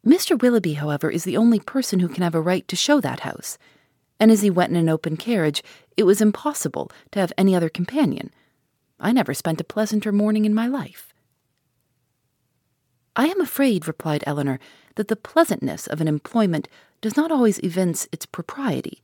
Mr. 0.06 0.40
Willoughby, 0.40 0.74
however, 0.74 1.10
is 1.10 1.24
the 1.24 1.36
only 1.36 1.60
person 1.60 2.00
who 2.00 2.08
can 2.08 2.22
have 2.22 2.34
a 2.34 2.40
right 2.40 2.66
to 2.66 2.76
show 2.76 3.00
that 3.00 3.20
house, 3.20 3.56
and 4.18 4.30
as 4.30 4.42
he 4.42 4.50
went 4.50 4.70
in 4.70 4.76
an 4.76 4.88
open 4.88 5.16
carriage, 5.16 5.62
it 5.96 6.02
was 6.04 6.20
impossible 6.20 6.90
to 7.12 7.20
have 7.20 7.32
any 7.38 7.54
other 7.54 7.68
companion. 7.68 8.30
I 8.98 9.12
never 9.12 9.34
spent 9.34 9.60
a 9.60 9.64
pleasanter 9.64 10.12
morning 10.12 10.44
in 10.44 10.54
my 10.54 10.66
life. 10.66 11.12
I 13.14 13.26
am 13.26 13.40
afraid, 13.40 13.86
replied 13.86 14.24
Elinor, 14.26 14.58
that 14.94 15.08
the 15.08 15.16
pleasantness 15.16 15.86
of 15.86 16.00
an 16.00 16.08
employment 16.08 16.68
does 17.00 17.16
not 17.16 17.30
always 17.30 17.58
evince 17.58 18.08
its 18.10 18.26
propriety. 18.26 19.02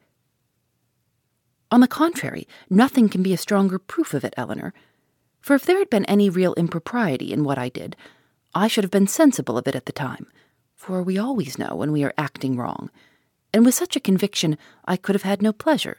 On 1.70 1.80
the 1.80 1.88
contrary, 1.88 2.48
nothing 2.70 3.08
can 3.08 3.22
be 3.22 3.34
a 3.34 3.38
stronger 3.38 3.78
proof 3.78 4.14
of 4.14 4.24
it, 4.24 4.34
Elinor. 4.36 4.72
For 5.40 5.54
if 5.54 5.66
there 5.66 5.78
had 5.78 5.90
been 5.90 6.06
any 6.06 6.30
real 6.30 6.54
impropriety 6.54 7.32
in 7.32 7.44
what 7.44 7.58
I 7.58 7.68
did, 7.68 7.96
I 8.54 8.66
should 8.66 8.84
have 8.84 8.90
been 8.90 9.06
sensible 9.06 9.58
of 9.58 9.68
it 9.68 9.74
at 9.74 9.86
the 9.86 9.92
time, 9.92 10.26
for 10.78 11.02
we 11.02 11.18
always 11.18 11.58
know 11.58 11.74
when 11.74 11.92
we 11.92 12.04
are 12.04 12.14
acting 12.16 12.56
wrong, 12.56 12.88
and 13.52 13.66
with 13.66 13.74
such 13.74 13.96
a 13.96 14.00
conviction 14.00 14.56
I 14.84 14.96
could 14.96 15.16
have 15.16 15.24
had 15.24 15.42
no 15.42 15.52
pleasure. 15.52 15.98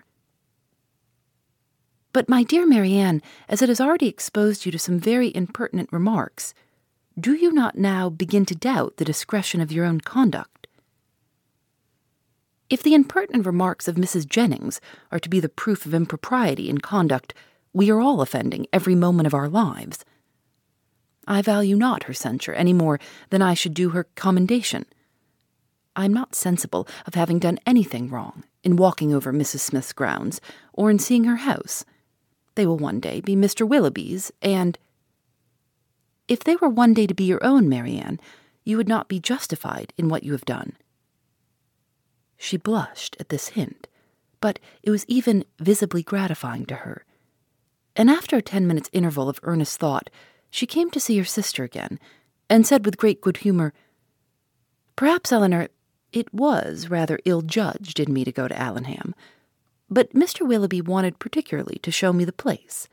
But, 2.13 2.29
my 2.29 2.43
dear 2.43 2.65
Marianne, 2.65 3.21
as 3.47 3.61
it 3.61 3.69
has 3.69 3.81
already 3.81 4.07
exposed 4.07 4.65
you 4.65 4.71
to 4.71 4.79
some 4.79 4.97
very 4.97 5.35
impertinent 5.35 5.89
remarks, 5.91 6.53
do 7.19 7.33
you 7.33 7.51
not 7.51 7.77
now 7.77 8.09
begin 8.09 8.45
to 8.45 8.55
doubt 8.55 8.97
the 8.97 9.05
discretion 9.05 9.59
of 9.61 9.71
your 9.71 9.85
own 9.85 9.99
conduct? 9.99 10.67
If 12.69 12.81
the 12.81 12.93
impertinent 12.93 13.45
remarks 13.45 13.87
of 13.87 13.95
Mrs. 13.95 14.27
Jennings 14.27 14.79
are 15.11 15.19
to 15.19 15.29
be 15.29 15.41
the 15.41 15.49
proof 15.49 15.85
of 15.85 15.93
impropriety 15.93 16.69
in 16.69 16.77
conduct, 16.77 17.33
we 17.73 17.91
are 17.91 17.99
all 17.99 18.21
offending 18.21 18.65
every 18.71 18.95
moment 18.95 19.27
of 19.27 19.33
our 19.33 19.49
lives. 19.49 20.05
I 21.29 21.43
value 21.43 21.75
not 21.75 22.03
her 22.03 22.13
censure 22.13 22.53
any 22.53 22.73
more 22.73 22.99
than 23.29 23.43
I 23.43 23.53
should 23.53 23.75
do 23.75 23.91
her 23.91 24.05
commendation. 24.15 24.85
I 25.95 26.05
am 26.05 26.13
not 26.13 26.33
sensible 26.33 26.87
of 27.05 27.13
having 27.13 27.37
done 27.37 27.59
anything 27.67 28.09
wrong 28.09 28.43
in 28.63 28.77
walking 28.77 29.13
over 29.13 29.31
Mrs. 29.31 29.59
Smith's 29.59 29.93
grounds 29.93 30.41
or 30.73 30.89
in 30.89 30.97
seeing 30.97 31.25
her 31.25 31.37
house. 31.37 31.85
They 32.55 32.65
will 32.65 32.77
one 32.77 32.99
day 32.99 33.21
be 33.21 33.35
Mr. 33.35 33.67
Willoughby's, 33.67 34.31
and 34.41 34.77
if 36.27 36.43
they 36.43 36.55
were 36.55 36.67
one 36.67 36.93
day 36.93 37.05
to 37.05 37.13
be 37.13 37.25
your 37.25 37.43
own, 37.43 37.69
Marianne, 37.69 38.19
you 38.63 38.75
would 38.77 38.87
not 38.87 39.07
be 39.07 39.19
justified 39.19 39.93
in 39.97 40.09
what 40.09 40.23
you 40.23 40.31
have 40.31 40.45
done. 40.45 40.73
She 42.37 42.57
blushed 42.57 43.15
at 43.19 43.29
this 43.29 43.49
hint, 43.49 43.87
but 44.41 44.59
it 44.81 44.89
was 44.89 45.05
even 45.07 45.45
visibly 45.59 46.01
gratifying 46.01 46.65
to 46.67 46.75
her. 46.75 47.05
And 47.95 48.09
after 48.09 48.37
a 48.37 48.41
ten 48.41 48.65
minutes' 48.67 48.89
interval 48.93 49.29
of 49.29 49.39
earnest 49.43 49.79
thought, 49.79 50.09
she 50.49 50.65
came 50.65 50.89
to 50.91 50.99
see 50.99 51.17
her 51.17 51.25
sister 51.25 51.63
again, 51.63 51.99
and 52.49 52.65
said 52.65 52.85
with 52.85 52.97
great 52.97 53.21
good 53.21 53.37
humor, 53.37 53.73
Perhaps, 54.95 55.31
Elinor, 55.31 55.69
it 56.11 56.33
was 56.33 56.89
rather 56.89 57.19
ill 57.25 57.41
judged 57.41 57.99
in 57.99 58.11
me 58.11 58.25
to 58.25 58.31
go 58.31 58.47
to 58.47 58.59
Allenham 58.59 59.13
but 59.89 60.13
Mr. 60.13 60.47
Willoughby 60.47 60.81
wanted 60.81 61.19
particularly 61.19 61.79
to 61.81 61.91
show 61.91 62.13
me 62.13 62.23
the 62.23 62.31
place, 62.31 62.87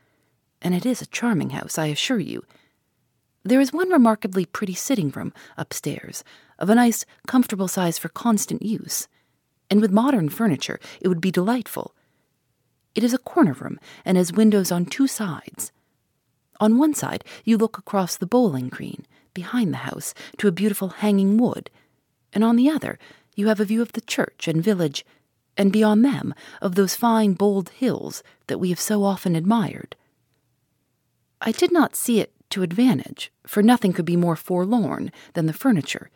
and 0.61 0.73
it 0.73 0.85
is 0.85 1.01
a 1.01 1.07
charming 1.07 1.51
house, 1.51 1.77
I 1.77 1.87
assure 1.87 2.19
you. 2.19 2.43
There 3.43 3.61
is 3.61 3.71
one 3.71 3.89
remarkably 3.89 4.45
pretty 4.45 4.73
sitting 4.73 5.11
room 5.11 5.31
upstairs, 5.57 6.23
of 6.59 6.69
a 6.69 6.75
nice, 6.75 7.05
comfortable 7.27 7.67
size 7.67 7.97
for 7.97 8.09
constant 8.09 8.63
use, 8.63 9.07
and 9.69 9.79
with 9.79 9.91
modern 9.91 10.29
furniture 10.29 10.79
it 10.99 11.07
would 11.07 11.21
be 11.21 11.31
delightful. 11.31 11.93
It 12.95 13.03
is 13.03 13.13
a 13.13 13.19
corner 13.19 13.53
room 13.53 13.79
and 14.03 14.17
has 14.17 14.33
windows 14.33 14.71
on 14.71 14.85
two 14.85 15.07
sides. 15.07 15.71
On 16.59 16.77
one 16.77 16.93
side, 16.93 17.23
you 17.43 17.57
look 17.57 17.77
across 17.77 18.17
the 18.17 18.25
bowling 18.25 18.69
green, 18.69 19.05
behind 19.33 19.73
the 19.73 19.77
house, 19.77 20.13
to 20.37 20.47
a 20.47 20.51
beautiful 20.51 20.89
hanging 20.89 21.37
wood, 21.37 21.69
and 22.33 22.43
on 22.43 22.55
the 22.55 22.69
other, 22.69 22.97
you 23.35 23.47
have 23.47 23.59
a 23.59 23.65
view 23.65 23.81
of 23.81 23.93
the 23.93 24.01
church 24.01 24.47
and 24.47 24.63
village 24.63 25.05
and 25.57 25.71
beyond 25.71 26.05
them 26.05 26.33
of 26.61 26.75
those 26.75 26.95
fine, 26.95 27.33
bold 27.33 27.69
hills 27.69 28.23
that 28.47 28.59
we 28.59 28.69
have 28.69 28.79
so 28.79 29.03
often 29.03 29.35
admired. 29.35 29.95
I 31.41 31.51
did 31.51 31.71
not 31.71 31.95
see 31.95 32.19
it 32.19 32.33
to 32.51 32.63
advantage, 32.63 33.31
for 33.45 33.61
nothing 33.61 33.93
could 33.93 34.05
be 34.05 34.15
more 34.15 34.35
forlorn 34.35 35.11
than 35.33 35.45
the 35.45 35.53
furniture. 35.53 36.09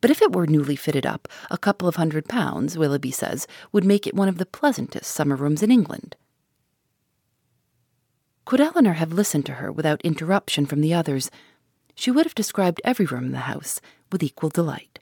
But 0.00 0.10
if 0.10 0.20
it 0.20 0.32
were 0.32 0.46
newly 0.46 0.76
fitted 0.76 1.06
up, 1.06 1.28
a 1.50 1.58
couple 1.58 1.88
of 1.88 1.96
hundred 1.96 2.28
pounds, 2.28 2.76
Willoughby 2.76 3.10
says, 3.10 3.46
would 3.72 3.84
make 3.84 4.06
it 4.06 4.14
one 4.14 4.28
of 4.28 4.38
the 4.38 4.46
pleasantest 4.46 5.10
summer 5.10 5.36
rooms 5.36 5.62
in 5.62 5.70
England. 5.70 6.16
Could 8.44 8.60
Elinor 8.60 8.94
have 8.94 9.12
listened 9.12 9.46
to 9.46 9.54
her 9.54 9.72
without 9.72 10.02
interruption 10.02 10.66
from 10.66 10.82
the 10.82 10.92
others, 10.92 11.30
she 11.94 12.10
would 12.10 12.26
have 12.26 12.34
described 12.34 12.80
every 12.84 13.06
room 13.06 13.24
in 13.24 13.32
the 13.32 13.38
house 13.38 13.80
with 14.12 14.22
equal 14.22 14.50
delight. 14.50 14.98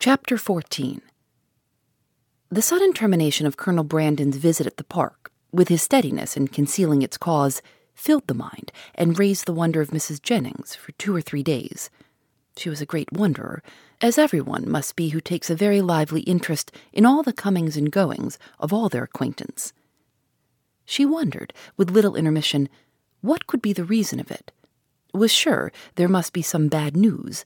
Chapter 0.00 0.36
14 0.36 1.00
The 2.50 2.62
sudden 2.62 2.92
termination 2.92 3.46
of 3.46 3.56
Colonel 3.56 3.84
Brandon's 3.84 4.36
visit 4.36 4.66
at 4.66 4.78
the 4.78 4.84
park, 4.84 5.30
with 5.52 5.68
his 5.68 5.82
steadiness 5.82 6.36
in 6.36 6.48
concealing 6.48 7.02
its 7.02 7.16
cause, 7.16 7.62
filled 7.94 8.26
the 8.26 8.34
mind 8.34 8.72
and 8.96 9.18
raised 9.18 9.46
the 9.46 9.52
wonder 9.52 9.80
of 9.80 9.90
Mrs. 9.90 10.20
Jennings 10.20 10.74
for 10.74 10.90
two 10.92 11.14
or 11.14 11.20
three 11.20 11.44
days. 11.44 11.88
She 12.56 12.68
was 12.68 12.80
a 12.80 12.86
great 12.86 13.12
wonderer, 13.12 13.62
as 14.00 14.18
everyone 14.18 14.68
must 14.68 14.96
be 14.96 15.10
who 15.10 15.20
takes 15.20 15.50
a 15.50 15.54
very 15.54 15.80
lively 15.80 16.22
interest 16.22 16.72
in 16.92 17.06
all 17.06 17.22
the 17.22 17.32
comings 17.32 17.76
and 17.76 17.92
goings 17.92 18.40
of 18.58 18.72
all 18.72 18.88
their 18.88 19.04
acquaintance. 19.04 19.72
She 20.84 21.06
wondered, 21.06 21.52
with 21.76 21.90
little 21.90 22.16
intermission, 22.16 22.68
what 23.20 23.46
could 23.46 23.62
be 23.62 23.72
the 23.72 23.84
reason 23.84 24.20
of 24.20 24.30
it. 24.30 24.52
Was 25.14 25.30
sure 25.30 25.72
there 25.94 26.08
must 26.08 26.32
be 26.32 26.42
some 26.42 26.68
bad 26.68 26.96
news 26.96 27.44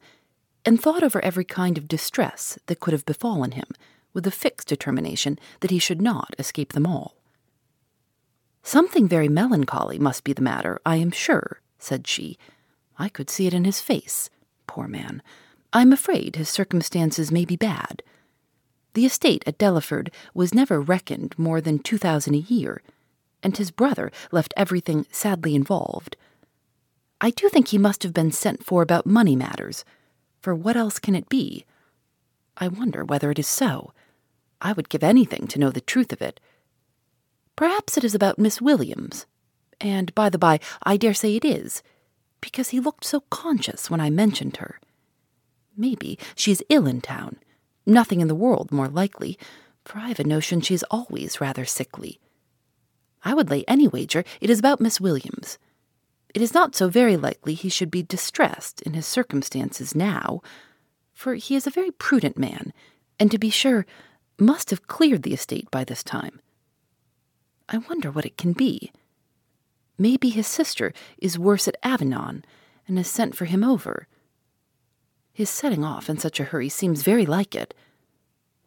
and 0.65 0.81
thought 0.81 1.03
over 1.03 1.25
every 1.25 1.45
kind 1.45 1.79
of 1.79 1.89
distress 1.89 2.59
that 2.67 2.81
could 2.81 2.93
have 2.93 3.07
befallen 3.07 3.53
him, 3.53 3.69
with 4.13 4.27
a 4.27 4.31
fixed 4.33 4.69
determination 4.69 5.39
that 5.61 5.71
he 5.71 5.79
should 5.79 6.03
not 6.03 6.35
escape 6.39 6.73
them 6.73 6.87
all. 6.87 7.17
Something 8.63 9.07
very 9.07 9.29
melancholy 9.29 9.99
must 9.99 10.25
be 10.25 10.33
the 10.33 10.43
matter, 10.43 10.81
I 10.85 10.97
am 10.97 11.13
sure, 11.13 11.61
said 11.79 12.07
she. 12.07 12.37
I 12.99 13.09
could 13.09 13.31
see 13.31 13.47
it 13.47 13.55
in 13.55 13.65
his 13.65 13.81
face. 13.81 14.29
Poor 14.67 14.89
man. 14.89 15.23
I 15.73 15.83
am 15.83 15.93
afraid 15.93 16.35
his 16.35 16.49
circumstances 16.49 17.31
may 17.31 17.45
be 17.45 17.57
bad. 17.57 18.03
The 18.95 19.07
estate 19.07 19.45
at 19.47 19.59
Delaford 19.59 20.09
was 20.35 20.55
never 20.55 20.81
reckoned 20.81 21.39
more 21.39 21.61
than 21.61 21.79
two 21.79 21.99
thousand 21.99 22.35
a 22.35 22.39
year, 22.39 22.83
and 23.47 23.57
his 23.57 23.71
brother 23.71 24.11
left 24.33 24.53
everything 24.57 25.07
sadly 25.13 25.55
involved. 25.55 26.17
I 27.21 27.31
do 27.31 27.49
think 27.49 27.69
he 27.69 27.79
must 27.79 28.03
have 28.03 28.13
been 28.13 28.33
sent 28.33 28.65
for 28.65 28.83
about 28.83 29.07
money 29.07 29.37
matters 29.37 29.85
for 30.41 30.53
what 30.53 30.77
else 30.77 30.99
can 30.99 31.15
it 31.15 31.29
be? 31.29 31.65
I 32.57 32.67
wonder 32.67 33.05
whether 33.05 33.31
it 33.31 33.39
is 33.39 33.47
so. 33.47 33.93
I 34.61 34.73
would 34.73 34.89
give 34.89 35.05
anything 35.05 35.47
to 35.47 35.61
know 35.61 35.71
the 35.71 35.81
truth 35.81 36.13
of 36.13 36.21
it. 36.21 36.41
Perhaps 37.55 37.97
it 37.97 38.03
is 38.03 38.17
about 38.17 38.39
Miss 38.39 38.61
Williams. 38.61 39.27
And 39.81 40.13
by 40.17 40.29
the 40.29 40.39
by, 40.39 40.59
I 40.83 40.97
dare 40.97 41.15
say 41.15 41.37
it 41.37 41.45
is, 41.45 41.85
because 42.41 42.71
he 42.71 42.81
looked 42.81 43.05
so 43.05 43.21
conscious 43.31 43.91
when 43.91 44.01
I 44.01 44.11
mentioned 44.11 44.57
her. 44.57 44.81
Maybe 45.77 46.19
she 46.35 46.51
is 46.51 46.65
ill 46.69 46.87
in 46.87 47.01
town. 47.01 47.37
Nothing 47.87 48.21
in 48.21 48.29
the 48.29 48.35
world 48.35 48.73
more 48.73 48.89
likely, 48.89 49.39
for 49.85 49.99
I 49.99 50.09
have 50.09 50.21
a 50.21 50.25
notion 50.25 50.61
she 50.61 50.75
is 50.75 50.85
always 50.91 51.41
rather 51.41 51.65
sickly. 51.65 52.19
I 53.27 53.35
would 53.35 53.51
lay 53.51 53.65
any 53.67 53.89
wager 53.89 54.23
it 54.41 54.51
is 54.51 54.61
about 54.61 54.81
Miss 54.81 55.01
Williams. 55.01 55.59
It 56.33 56.41
is 56.41 56.55
not 56.55 56.77
so 56.77 56.89
very 56.89 57.17
likely 57.17 57.55
he 57.55 57.69
should 57.69 57.91
be 57.91 58.05
distressed 58.05 58.81
in 58.83 58.95
his 58.95 59.05
circumstances 59.05 59.97
now, 59.97 60.43
for 61.13 61.35
he 61.35 61.57
is 61.57 61.67
a 61.67 61.71
very 61.71 61.91
prudent 61.91 62.39
man, 62.39 62.73
and 63.19 63.29
to 63.33 63.39
be 63.39 63.51
sure, 63.51 63.85
must 64.39 64.71
have 64.71 64.87
cleared 64.87 65.25
the 65.25 65.35
estate 65.35 65.69
by 65.73 65.83
this 65.83 66.05
time. 66.05 66.41
I 67.69 67.79
wonder 67.79 68.13
what 68.13 68.27
it 68.27 68.39
can 68.39 68.53
be. 68.53 68.93
Maybe 69.99 70.29
his 70.29 70.47
sister 70.47 70.93
is 71.19 71.37
worse 71.37 71.67
at 71.67 71.79
Avignon 71.83 72.45
and 72.87 72.97
has 72.97 73.09
sent 73.09 73.35
for 73.35 73.47
him 73.47 73.65
over. 73.65 74.07
His 75.33 75.51
setting 75.51 75.83
off 75.83 76.09
in 76.09 76.19
such 76.19 76.39
a 76.39 76.45
hurry 76.45 76.69
seems 76.69 77.03
very 77.03 77.27
like 77.27 77.57
it. 77.57 77.75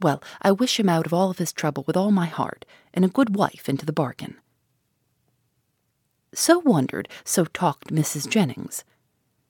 Well, 0.01 0.21
I 0.41 0.51
wish 0.51 0.77
him 0.77 0.89
out 0.89 1.05
of 1.05 1.13
all 1.13 1.29
of 1.29 1.37
his 1.37 1.53
trouble 1.53 1.85
with 1.87 1.95
all 1.95 2.11
my 2.11 2.25
heart, 2.25 2.65
and 2.93 3.05
a 3.05 3.07
good 3.07 3.37
wife 3.37 3.69
into 3.69 3.85
the 3.85 3.93
bargain. 3.93 4.35
So 6.33 6.59
wondered, 6.59 7.09
so 7.23 7.45
talked 7.45 7.93
Mrs. 7.93 8.29
Jennings, 8.29 8.83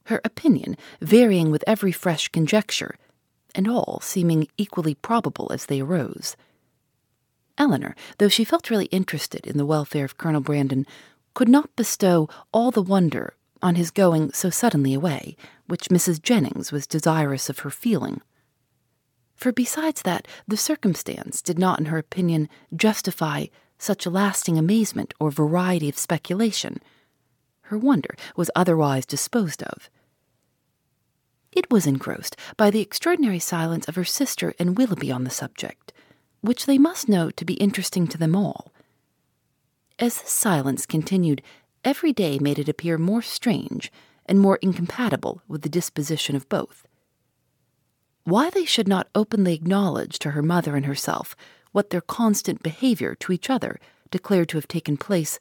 her 0.06 0.22
opinion 0.24 0.78
varying 1.02 1.52
with 1.52 1.64
every 1.68 1.92
fresh 1.92 2.28
conjecture, 2.30 2.96
and 3.54 3.68
all 3.68 4.00
seeming 4.02 4.48
equally 4.58 4.96
probable 4.96 5.52
as 5.52 5.66
they 5.66 5.82
arose. 5.82 6.36
Elinor, 7.58 7.96
though 8.18 8.30
she 8.30 8.44
felt 8.46 8.70
really 8.70 8.86
interested 8.86 9.46
in 9.46 9.58
the 9.58 9.66
welfare 9.66 10.06
of 10.06 10.18
Colonel 10.18 10.42
Brandon, 10.42 10.86
could 11.34 11.50
not 11.50 11.76
bestow 11.76 12.30
all 12.54 12.72
the 12.72 12.82
wonder 12.82 13.36
on 13.62 13.76
his 13.76 13.92
going 13.92 14.32
so 14.32 14.50
suddenly 14.50 14.94
away, 14.94 15.36
which 15.68 15.90
Mrs. 15.90 16.22
Jennings 16.22 16.72
was 16.72 16.88
desirous 16.88 17.50
of 17.50 17.60
her 17.60 17.70
feeling. 17.70 18.22
For 19.36 19.52
besides 19.52 20.02
that, 20.04 20.28
the 20.48 20.58
circumstance 20.58 21.42
did 21.42 21.60
not, 21.60 21.80
in 21.80 21.86
her 21.86 21.98
opinion, 21.98 22.50
justify 22.76 23.48
such 23.80 24.06
lasting 24.06 24.58
amazement 24.58 25.14
or 25.20 25.32
variety 25.32 25.90
of 25.90 25.98
speculation. 25.98 26.80
Her 27.62 27.78
wonder 27.78 28.16
was 28.36 28.52
otherwise 28.56 29.06
disposed 29.06 29.64
of. 29.64 29.90
It 31.52 31.72
was 31.72 31.88
engrossed 31.88 32.36
by 32.58 32.70
the 32.70 32.82
extraordinary 32.82 33.40
silence 33.40 33.88
of 33.88 33.96
her 33.96 34.06
sister 34.06 34.54
and 34.60 34.78
Willoughby 34.78 35.12
on 35.12 35.24
the 35.24 35.32
subject, 35.32 35.92
which 36.42 36.66
they 36.66 36.78
must 36.78 37.10
know 37.10 37.32
to 37.32 37.46
be 37.46 37.56
interesting 37.56 38.08
to 38.08 38.18
them 38.18 38.36
all. 38.36 38.72
As 39.98 40.22
this 40.22 40.32
silence 40.32 40.86
continued, 40.86 41.42
every 41.84 42.14
day 42.14 42.38
made 42.40 42.60
it 42.60 42.70
appear 42.70 42.98
more 42.98 43.22
strange 43.22 43.92
and 44.26 44.40
more 44.40 44.60
incompatible 44.62 45.42
with 45.48 45.64
the 45.64 45.70
disposition 45.70 46.36
of 46.36 46.48
both. 46.50 46.86
Why 48.24 48.50
they 48.50 48.66
should 48.66 48.88
not 48.88 49.10
openly 49.16 49.56
acknowledge 49.56 50.20
to 50.20 50.32
her 50.32 50.44
mother 50.44 50.76
and 50.76 50.86
herself 50.86 51.36
what 51.72 51.90
their 51.90 52.02
constant 52.02 52.64
behavior 52.64 53.16
to 53.16 53.32
each 53.32 53.50
other 53.50 53.80
declared 54.12 54.50
to 54.50 54.58
have 54.58 54.68
taken 54.68 54.98
place, 54.98 55.40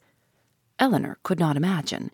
Elinor 0.77 1.17
could 1.23 1.39
not 1.39 1.57
imagine. 1.57 2.11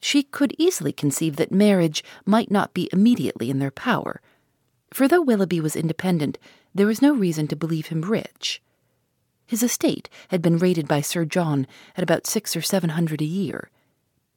She 0.00 0.22
could 0.22 0.54
easily 0.58 0.92
conceive 0.92 1.36
that 1.36 1.50
marriage 1.50 2.04
might 2.24 2.50
not 2.50 2.72
be 2.72 2.88
immediately 2.92 3.50
in 3.50 3.58
their 3.58 3.70
power, 3.70 4.20
for 4.92 5.08
though 5.08 5.20
Willoughby 5.20 5.60
was 5.60 5.76
independent, 5.76 6.38
there 6.74 6.86
was 6.86 7.02
no 7.02 7.14
reason 7.14 7.48
to 7.48 7.56
believe 7.56 7.88
him 7.88 8.02
rich. 8.02 8.62
His 9.46 9.62
estate 9.62 10.08
had 10.28 10.42
been 10.42 10.58
rated 10.58 10.86
by 10.86 11.00
Sir 11.00 11.24
John 11.24 11.66
at 11.96 12.02
about 12.02 12.26
six 12.26 12.54
or 12.54 12.62
seven 12.62 12.90
hundred 12.90 13.20
a 13.20 13.26
year, 13.26 13.70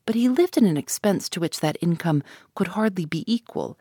but 0.05 0.15
he 0.15 0.27
lived 0.27 0.57
at 0.57 0.63
an 0.63 0.77
expense 0.77 1.29
to 1.29 1.39
which 1.39 1.59
that 1.59 1.77
income 1.81 2.23
could 2.55 2.69
hardly 2.69 3.05
be 3.05 3.23
equal, 3.31 3.77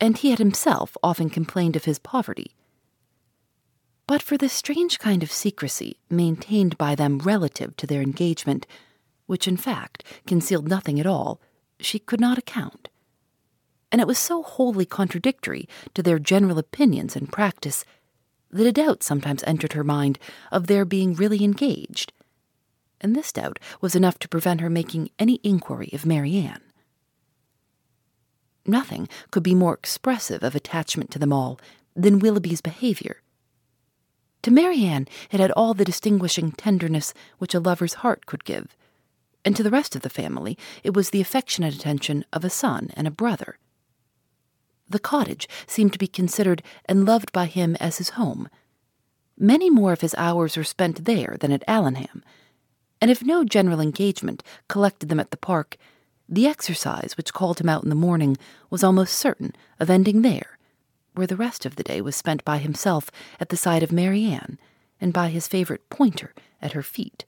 and 0.00 0.16
he 0.16 0.30
had 0.30 0.38
himself 0.38 0.96
often 1.02 1.28
complained 1.28 1.76
of 1.76 1.84
his 1.84 1.98
poverty. 1.98 2.52
But 4.06 4.22
for 4.22 4.36
the 4.36 4.48
strange 4.48 4.98
kind 4.98 5.22
of 5.22 5.32
secrecy 5.32 5.98
maintained 6.10 6.76
by 6.76 6.94
them 6.94 7.18
relative 7.18 7.76
to 7.76 7.86
their 7.86 8.02
engagement, 8.02 8.66
which 9.26 9.48
in 9.48 9.56
fact 9.56 10.04
concealed 10.26 10.68
nothing 10.68 11.00
at 11.00 11.06
all, 11.06 11.40
she 11.80 11.98
could 11.98 12.20
not 12.20 12.38
account. 12.38 12.88
And 13.90 14.00
it 14.00 14.06
was 14.06 14.18
so 14.18 14.42
wholly 14.42 14.84
contradictory 14.84 15.68
to 15.94 16.02
their 16.02 16.18
general 16.18 16.58
opinions 16.58 17.16
and 17.16 17.32
practice 17.32 17.84
that 18.50 18.66
a 18.66 18.72
doubt 18.72 19.02
sometimes 19.02 19.42
entered 19.44 19.72
her 19.72 19.84
mind 19.84 20.18
of 20.52 20.66
their 20.66 20.84
being 20.84 21.14
really 21.14 21.42
engaged. 21.42 22.12
And 23.00 23.14
this 23.14 23.32
doubt 23.32 23.58
was 23.80 23.94
enough 23.94 24.18
to 24.20 24.28
prevent 24.28 24.60
her 24.60 24.70
making 24.70 25.10
any 25.18 25.40
inquiry 25.42 25.90
of 25.92 26.06
Marianne. 26.06 26.62
Nothing 28.66 29.08
could 29.30 29.42
be 29.42 29.54
more 29.54 29.74
expressive 29.74 30.42
of 30.42 30.54
attachment 30.54 31.10
to 31.10 31.18
them 31.18 31.32
all 31.32 31.60
than 31.94 32.18
Willoughby's 32.18 32.60
behavior. 32.60 33.20
To 34.44 34.50
Marianne 34.50 35.08
it 35.30 35.40
had 35.40 35.52
all 35.52 35.72
the 35.72 35.86
distinguishing 35.86 36.52
tenderness 36.52 37.14
which 37.38 37.54
a 37.54 37.60
lover's 37.60 37.94
heart 37.94 38.26
could 38.26 38.44
give, 38.44 38.76
and 39.42 39.56
to 39.56 39.62
the 39.62 39.70
rest 39.70 39.96
of 39.96 40.02
the 40.02 40.10
family 40.10 40.58
it 40.82 40.92
was 40.92 41.08
the 41.08 41.22
affectionate 41.22 41.74
attention 41.74 42.26
of 42.30 42.44
a 42.44 42.50
son 42.50 42.90
and 42.92 43.06
a 43.06 43.10
brother. 43.10 43.58
The 44.86 44.98
cottage 44.98 45.48
seemed 45.66 45.94
to 45.94 45.98
be 45.98 46.06
considered 46.06 46.62
and 46.84 47.06
loved 47.06 47.32
by 47.32 47.46
him 47.46 47.74
as 47.80 47.96
his 47.96 48.10
home. 48.20 48.50
Many 49.38 49.70
more 49.70 49.94
of 49.94 50.02
his 50.02 50.14
hours 50.18 50.58
were 50.58 50.64
spent 50.64 51.06
there 51.06 51.38
than 51.40 51.50
at 51.50 51.64
Allenham, 51.66 52.22
and 53.00 53.10
if 53.10 53.22
no 53.22 53.44
general 53.44 53.80
engagement 53.80 54.42
collected 54.68 55.08
them 55.08 55.20
at 55.20 55.30
the 55.30 55.38
park, 55.38 55.78
the 56.28 56.46
exercise 56.46 57.16
which 57.16 57.32
called 57.32 57.62
him 57.62 57.70
out 57.70 57.82
in 57.82 57.88
the 57.88 57.94
morning 57.94 58.36
was 58.68 58.84
almost 58.84 59.16
certain 59.16 59.54
of 59.80 59.88
ending 59.88 60.20
there 60.20 60.53
where 61.14 61.26
the 61.26 61.36
rest 61.36 61.64
of 61.64 61.76
the 61.76 61.82
day 61.82 62.00
was 62.00 62.16
spent 62.16 62.44
by 62.44 62.58
himself 62.58 63.10
at 63.40 63.48
the 63.48 63.56
side 63.56 63.82
of 63.82 63.92
Marianne 63.92 64.58
and 65.00 65.12
by 65.12 65.28
his 65.28 65.48
favorite 65.48 65.88
pointer 65.90 66.34
at 66.60 66.72
her 66.72 66.82
feet. 66.82 67.24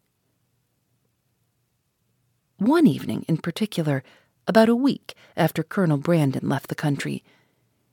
One 2.59 2.87
evening 2.87 3.25
in 3.29 3.37
particular, 3.39 4.03
about 4.47 4.69
a 4.69 4.77
week 4.77 5.15
after 5.37 5.63
Colonel 5.63 5.99
Brandon 5.99 6.49
left 6.49 6.69
the 6.69 6.75
country, 6.75 7.23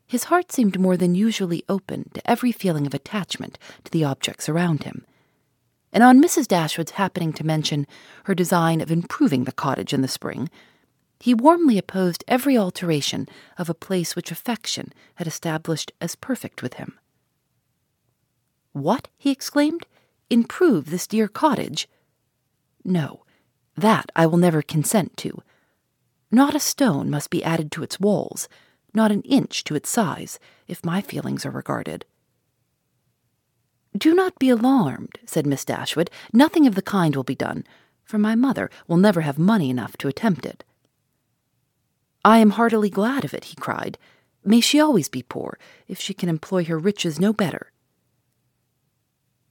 his 0.08 0.26
heart 0.26 0.52
seemed 0.52 0.80
more 0.80 0.96
than 0.96 1.16
usually 1.16 1.64
open 1.68 2.10
to 2.14 2.30
every 2.30 2.52
feeling 2.52 2.86
of 2.86 2.94
attachment 2.94 3.58
to 3.84 3.92
the 3.92 4.04
objects 4.04 4.48
around 4.48 4.84
him. 4.84 5.06
And 5.92 6.04
on 6.04 6.22
Mrs. 6.22 6.48
Dashwood's 6.48 6.92
happening 6.92 7.34
to 7.34 7.46
mention 7.46 7.88
her 8.26 8.36
design 8.36 8.82
of 8.82 8.92
improving 8.92 9.44
the 9.44 9.52
cottage 9.52 9.94
in 9.94 10.02
the 10.02 10.08
spring, 10.08 10.50
he 11.24 11.34
warmly 11.34 11.78
opposed 11.78 12.22
every 12.28 12.58
alteration 12.58 13.30
of 13.58 13.70
a 13.70 13.74
place 13.74 14.14
which 14.14 14.30
affection 14.30 14.92
had 15.16 15.26
established 15.26 15.90
as 16.02 16.18
perfect 16.18 16.62
with 16.62 16.74
him. 16.74 17.00
What? 18.74 19.08
he 19.18 19.32
exclaimed. 19.32 19.88
Improve 20.30 20.90
this 20.90 21.08
dear 21.08 21.30
cottage? 21.30 21.88
No, 22.84 23.24
that 23.78 24.12
I 24.14 24.26
will 24.26 24.38
never 24.38 24.62
consent 24.62 25.16
to. 25.20 25.42
Not 26.30 26.56
a 26.56 26.60
stone 26.60 27.10
must 27.10 27.30
be 27.30 27.42
added 27.42 27.72
to 27.72 27.84
its 27.84 28.02
walls, 28.02 28.50
not 28.94 29.10
an 29.10 29.22
inch 29.22 29.64
to 29.64 29.76
its 29.76 29.90
size, 29.90 30.40
if 30.68 30.84
my 30.84 31.00
feelings 31.00 31.46
are 31.46 31.52
regarded. 31.52 32.04
Do 33.98 34.14
not 34.14 34.38
be 34.40 34.50
alarmed, 34.50 35.20
said 35.26 35.48
Miss 35.48 35.64
Dashwood. 35.64 36.12
Nothing 36.34 36.68
of 36.68 36.76
the 36.76 36.82
kind 36.82 37.16
will 37.16 37.24
be 37.24 37.34
done, 37.34 37.64
for 38.04 38.18
my 38.18 38.36
mother 38.36 38.70
will 38.90 38.98
never 38.98 39.22
have 39.22 39.40
money 39.40 39.70
enough 39.70 39.96
to 40.00 40.10
attempt 40.10 40.46
it. 40.46 40.66
I 42.26 42.40
am 42.40 42.52
heartily 42.52 42.90
glad 42.90 43.26
of 43.26 43.34
it, 43.34 43.46
he 43.46 43.56
cried. 43.56 43.98
May 44.46 44.60
she 44.60 44.80
always 44.80 45.10
be 45.10 45.24
poor, 45.24 45.58
if 45.88 46.00
she 46.00 46.14
can 46.14 46.30
employ 46.30 46.66
her 46.66 46.78
riches 46.78 47.20
no 47.20 47.34
better. 47.34 47.72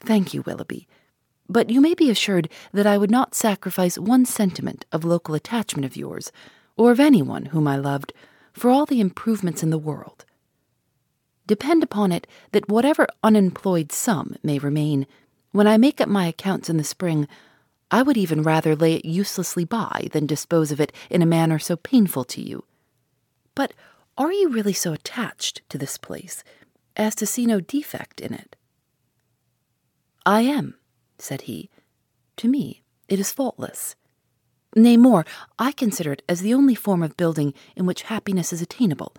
Thank 0.01 0.35
you, 0.35 0.43
Willoughby, 0.43 0.89
but 1.49 1.71
you 1.71 1.81
may 1.81 1.95
be 1.95 2.11
assured 2.11 2.49
that 2.73 2.87
I 2.87 2.99
would 2.99 3.11
not 3.11 3.35
sacrifice 3.35 3.99
one 3.99 4.25
sentiment 4.25 4.85
of 4.91 5.05
local 5.05 5.35
attachment 5.35 5.85
of 5.85 5.97
yours, 5.97 6.33
or 6.77 6.91
of 6.91 7.01
anyone 7.01 7.47
whom 7.47 7.69
I 7.69 7.77
loved, 7.77 8.13
for 8.53 8.71
all 8.71 8.87
the 8.87 9.01
improvements 9.01 9.63
in 9.63 9.71
the 9.71 9.79
world. 9.79 10.25
Depend 11.47 11.83
upon 11.83 12.13
it 12.13 12.27
that 12.53 12.69
whatever 12.69 13.07
unemployed 13.23 13.93
sum 13.93 14.37
may 14.43 14.59
remain, 14.59 15.07
when 15.51 15.67
I 15.67 15.77
make 15.77 16.01
up 16.01 16.09
my 16.09 16.27
accounts 16.27 16.71
in 16.71 16.79
the 16.79 16.85
spring, 16.85 17.29
I 17.93 18.01
would 18.03 18.17
even 18.17 18.43
rather 18.43 18.75
lay 18.75 18.95
it 18.95 19.05
uselessly 19.05 19.67
by 19.67 20.09
than 20.13 20.27
dispose 20.27 20.73
of 20.73 20.81
it 20.81 20.93
in 21.11 21.21
a 21.21 21.27
manner 21.27 21.59
so 21.59 21.77
painful 21.77 22.25
to 22.25 22.41
you. 22.41 22.65
But 23.55 23.75
are 24.17 24.33
you 24.33 24.49
really 24.49 24.73
so 24.73 24.95
attached 24.95 25.61
to 25.69 25.77
this 25.77 25.99
place 25.99 26.43
as 26.97 27.15
to 27.17 27.27
see 27.27 27.45
no 27.45 27.61
defect 27.61 28.23
in 28.23 28.33
it? 28.33 28.57
I 30.25 30.41
am, 30.41 30.75
said 31.19 31.43
he. 31.43 31.69
To 32.39 32.49
me, 32.49 32.83
it 33.09 33.21
is 33.21 33.31
faultless. 33.31 33.95
Nay, 34.75 34.97
more, 34.97 35.27
I 35.59 35.73
consider 35.73 36.13
it 36.13 36.23
as 36.31 36.41
the 36.41 36.55
only 36.55 36.75
form 36.75 37.03
of 37.03 37.19
building 37.19 37.53
in 37.77 37.85
which 37.85 38.05
happiness 38.05 38.55
is 38.55 38.63
attainable. 38.63 39.15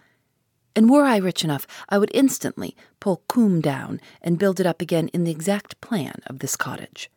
And 0.75 0.89
were 0.89 1.03
I 1.03 1.17
rich 1.17 1.43
enough, 1.43 1.67
I 1.89 1.99
would 1.99 2.09
instantly 2.12 2.75
pull 2.99 3.21
Combe 3.27 3.62
down 3.62 4.01
and 4.19 4.39
build 4.39 4.59
it 4.59 4.65
up 4.65 4.81
again 4.81 5.09
in 5.09 5.25
the 5.25 5.31
exact 5.31 5.79
plan 5.79 6.15
of 6.25 6.39
this 6.39 6.55
cottage. 6.55 7.12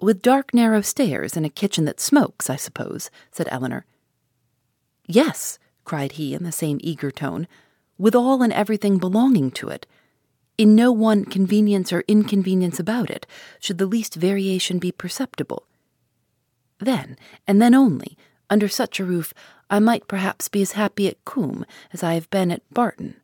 With 0.00 0.22
dark, 0.22 0.54
narrow 0.54 0.80
stairs 0.80 1.36
and 1.36 1.44
a 1.44 1.50
kitchen 1.50 1.84
that 1.84 2.00
smokes, 2.00 2.48
I 2.48 2.56
suppose, 2.56 3.10
said 3.30 3.48
Elinor. 3.50 3.84
Yes, 5.06 5.58
cried 5.84 6.12
he 6.12 6.34
in 6.34 6.42
the 6.42 6.52
same 6.52 6.78
eager 6.80 7.10
tone. 7.10 7.46
with 8.00 8.14
all 8.14 8.42
and 8.42 8.52
everything 8.54 8.96
belonging 8.96 9.50
to 9.50 9.68
it, 9.68 9.86
in 10.56 10.74
no 10.74 10.90
one 10.90 11.22
convenience 11.26 11.92
or 11.92 12.02
inconvenience 12.08 12.80
about 12.80 13.10
it 13.10 13.26
should 13.60 13.76
the 13.76 13.84
least 13.86 14.14
variation 14.14 14.78
be 14.78 14.90
perceptible. 14.90 15.66
Then, 16.78 17.18
and 17.46 17.60
then 17.60 17.74
only, 17.74 18.16
under 18.48 18.68
such 18.68 18.98
a 18.98 19.04
roof, 19.04 19.34
I 19.68 19.78
might 19.80 20.08
perhaps 20.08 20.48
be 20.48 20.62
as 20.62 20.72
happy 20.72 21.08
at 21.08 21.22
Combe 21.26 21.66
as 21.92 22.02
I 22.02 22.14
have 22.14 22.30
been 22.30 22.50
at 22.50 22.62
Barton. 22.72 23.16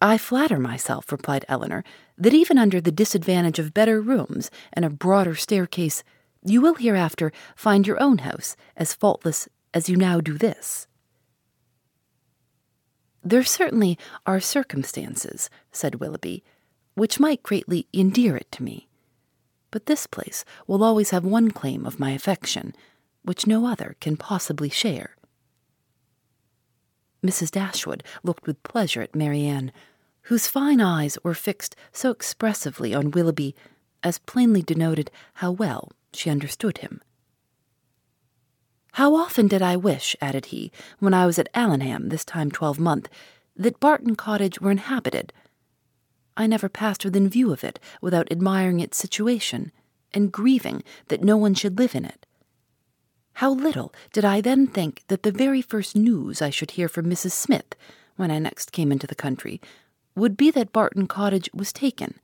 I 0.00 0.16
flatter 0.16 0.58
myself, 0.58 1.12
replied 1.12 1.44
Elinor, 1.46 1.84
that 2.18 2.34
even 2.34 2.58
under 2.58 2.80
the 2.80 2.92
disadvantage 2.92 3.58
of 3.58 3.74
better 3.74 4.00
rooms 4.00 4.50
and 4.72 4.84
a 4.84 4.90
broader 4.90 5.34
staircase, 5.34 6.02
you 6.44 6.60
will 6.60 6.74
hereafter 6.74 7.32
find 7.54 7.86
your 7.86 8.00
own 8.02 8.18
house 8.18 8.56
as 8.76 8.94
faultless 8.94 9.48
as 9.74 9.88
you 9.88 9.96
now 9.96 10.20
do 10.20 10.38
this. 10.38 10.86
There 13.22 13.44
certainly 13.44 13.98
are 14.24 14.40
circumstances, 14.40 15.50
said 15.72 15.96
Willoughby, 15.96 16.44
which 16.94 17.18
might 17.18 17.42
greatly 17.42 17.86
endear 17.92 18.36
it 18.36 18.50
to 18.52 18.62
me. 18.62 18.88
But 19.70 19.86
this 19.86 20.06
place 20.06 20.44
will 20.66 20.84
always 20.84 21.10
have 21.10 21.24
one 21.24 21.50
claim 21.50 21.84
of 21.84 21.98
my 21.98 22.12
affection, 22.12 22.74
which 23.22 23.46
no 23.46 23.66
other 23.66 23.96
can 24.00 24.16
possibly 24.16 24.70
share. 24.70 25.16
Mrs. 27.22 27.50
Dashwood 27.50 28.04
looked 28.22 28.46
with 28.46 28.62
pleasure 28.62 29.02
at 29.02 29.16
Marianne, 29.16 29.72
whose 30.26 30.48
fine 30.48 30.80
eyes 30.80 31.16
were 31.22 31.34
fixed 31.34 31.76
so 31.92 32.10
expressively 32.10 32.92
on 32.92 33.12
Willoughby 33.12 33.54
as 34.02 34.18
plainly 34.18 34.62
denoted 34.62 35.10
how 35.34 35.52
well 35.52 35.92
she 36.12 36.30
understood 36.30 36.78
him. 36.78 37.00
How 38.92 39.14
often 39.14 39.46
did 39.46 39.62
I 39.62 39.76
wish, 39.76 40.16
added 40.20 40.46
he, 40.46 40.72
when 40.98 41.14
I 41.14 41.26
was 41.26 41.38
at 41.38 41.52
Allenham 41.54 42.08
this 42.08 42.24
time 42.24 42.50
twelvemonth, 42.50 43.06
that 43.54 43.78
Barton 43.78 44.16
Cottage 44.16 44.60
were 44.60 44.70
inhabited. 44.70 45.32
I 46.36 46.46
never 46.46 46.68
passed 46.68 47.04
within 47.04 47.28
view 47.28 47.52
of 47.52 47.62
it 47.62 47.78
without 48.00 48.30
admiring 48.30 48.80
its 48.80 48.96
situation, 48.96 49.70
and 50.12 50.32
grieving 50.32 50.82
that 51.08 51.22
no 51.22 51.36
one 51.36 51.54
should 51.54 51.78
live 51.78 51.94
in 51.94 52.04
it. 52.04 52.26
How 53.34 53.52
little 53.52 53.92
did 54.12 54.24
I 54.24 54.40
then 54.40 54.66
think 54.66 55.04
that 55.08 55.22
the 55.22 55.30
very 55.30 55.62
first 55.62 55.94
news 55.94 56.42
I 56.42 56.50
should 56.50 56.72
hear 56.72 56.88
from 56.88 57.06
Mrs. 57.06 57.32
Smith, 57.32 57.74
when 58.16 58.30
I 58.30 58.38
next 58.38 58.72
came 58.72 58.90
into 58.90 59.06
the 59.06 59.14
country, 59.14 59.60
would 60.16 60.36
be 60.36 60.50
that 60.50 60.72
Barton 60.72 61.06
Cottage 61.06 61.48
was 61.54 61.72
taken. 61.72 62.18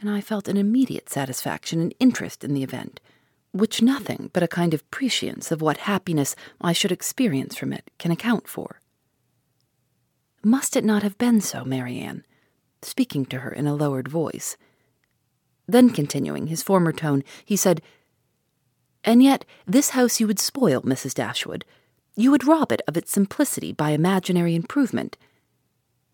And 0.00 0.08
I 0.08 0.20
felt 0.20 0.48
an 0.48 0.56
immediate 0.56 1.10
satisfaction 1.10 1.80
and 1.80 1.94
interest 1.98 2.44
in 2.44 2.54
the 2.54 2.62
event 2.62 3.00
which 3.52 3.82
nothing 3.82 4.30
but 4.32 4.42
a 4.42 4.48
kind 4.48 4.74
of 4.74 4.88
prescience 4.90 5.50
of 5.50 5.60
what 5.60 5.78
happiness 5.78 6.36
I 6.60 6.72
should 6.72 6.92
experience 6.92 7.56
from 7.56 7.72
it 7.72 7.90
can 7.98 8.10
account 8.10 8.46
for. 8.46 8.80
Must 10.42 10.76
it 10.76 10.84
not 10.84 11.02
have 11.02 11.18
been 11.18 11.40
so, 11.40 11.64
Marianne? 11.64 12.24
Speaking 12.82 13.26
to 13.26 13.40
her 13.40 13.50
in 13.50 13.66
a 13.66 13.74
lowered 13.74 14.08
voice. 14.08 14.56
Then, 15.66 15.90
continuing 15.90 16.46
his 16.46 16.62
former 16.62 16.92
tone, 16.92 17.22
he 17.44 17.56
said, 17.56 17.82
And 19.04 19.22
yet 19.22 19.44
this 19.66 19.90
house 19.90 20.18
you 20.18 20.26
would 20.26 20.38
spoil, 20.38 20.80
Mrs. 20.82 21.14
Dashwood. 21.14 21.64
You 22.16 22.30
would 22.30 22.46
rob 22.46 22.72
it 22.72 22.82
of 22.88 22.96
its 22.96 23.12
simplicity 23.12 23.72
by 23.72 23.90
imaginary 23.90 24.54
improvement. 24.54 25.16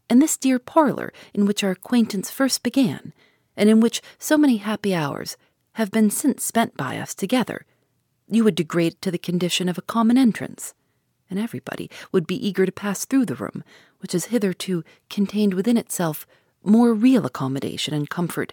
And 0.08 0.22
this 0.22 0.36
dear 0.36 0.58
parlor 0.58 1.12
in 1.34 1.46
which 1.46 1.64
our 1.64 1.72
acquaintance 1.72 2.30
first 2.30 2.62
began, 2.62 3.12
and 3.56 3.68
in 3.68 3.80
which 3.80 4.02
so 4.18 4.38
many 4.38 4.58
happy 4.58 4.94
hours 4.94 5.36
have 5.72 5.90
been 5.90 6.10
since 6.10 6.44
spent 6.44 6.76
by 6.76 6.98
us 6.98 7.14
together, 7.14 7.66
you 8.28 8.44
would 8.44 8.54
degrade 8.54 8.94
it 8.94 9.02
to 9.02 9.10
the 9.10 9.18
condition 9.18 9.68
of 9.68 9.78
a 9.78 9.82
common 9.82 10.16
entrance, 10.18 10.74
and 11.28 11.38
everybody 11.38 11.90
would 12.12 12.26
be 12.26 12.46
eager 12.46 12.66
to 12.66 12.72
pass 12.72 13.04
through 13.04 13.26
the 13.26 13.34
room, 13.34 13.64
which 13.98 14.12
has 14.12 14.26
hitherto 14.26 14.84
contained 15.10 15.54
within 15.54 15.76
itself 15.76 16.26
more 16.62 16.92
real 16.94 17.24
accommodation 17.26 17.94
and 17.94 18.10
comfort 18.10 18.52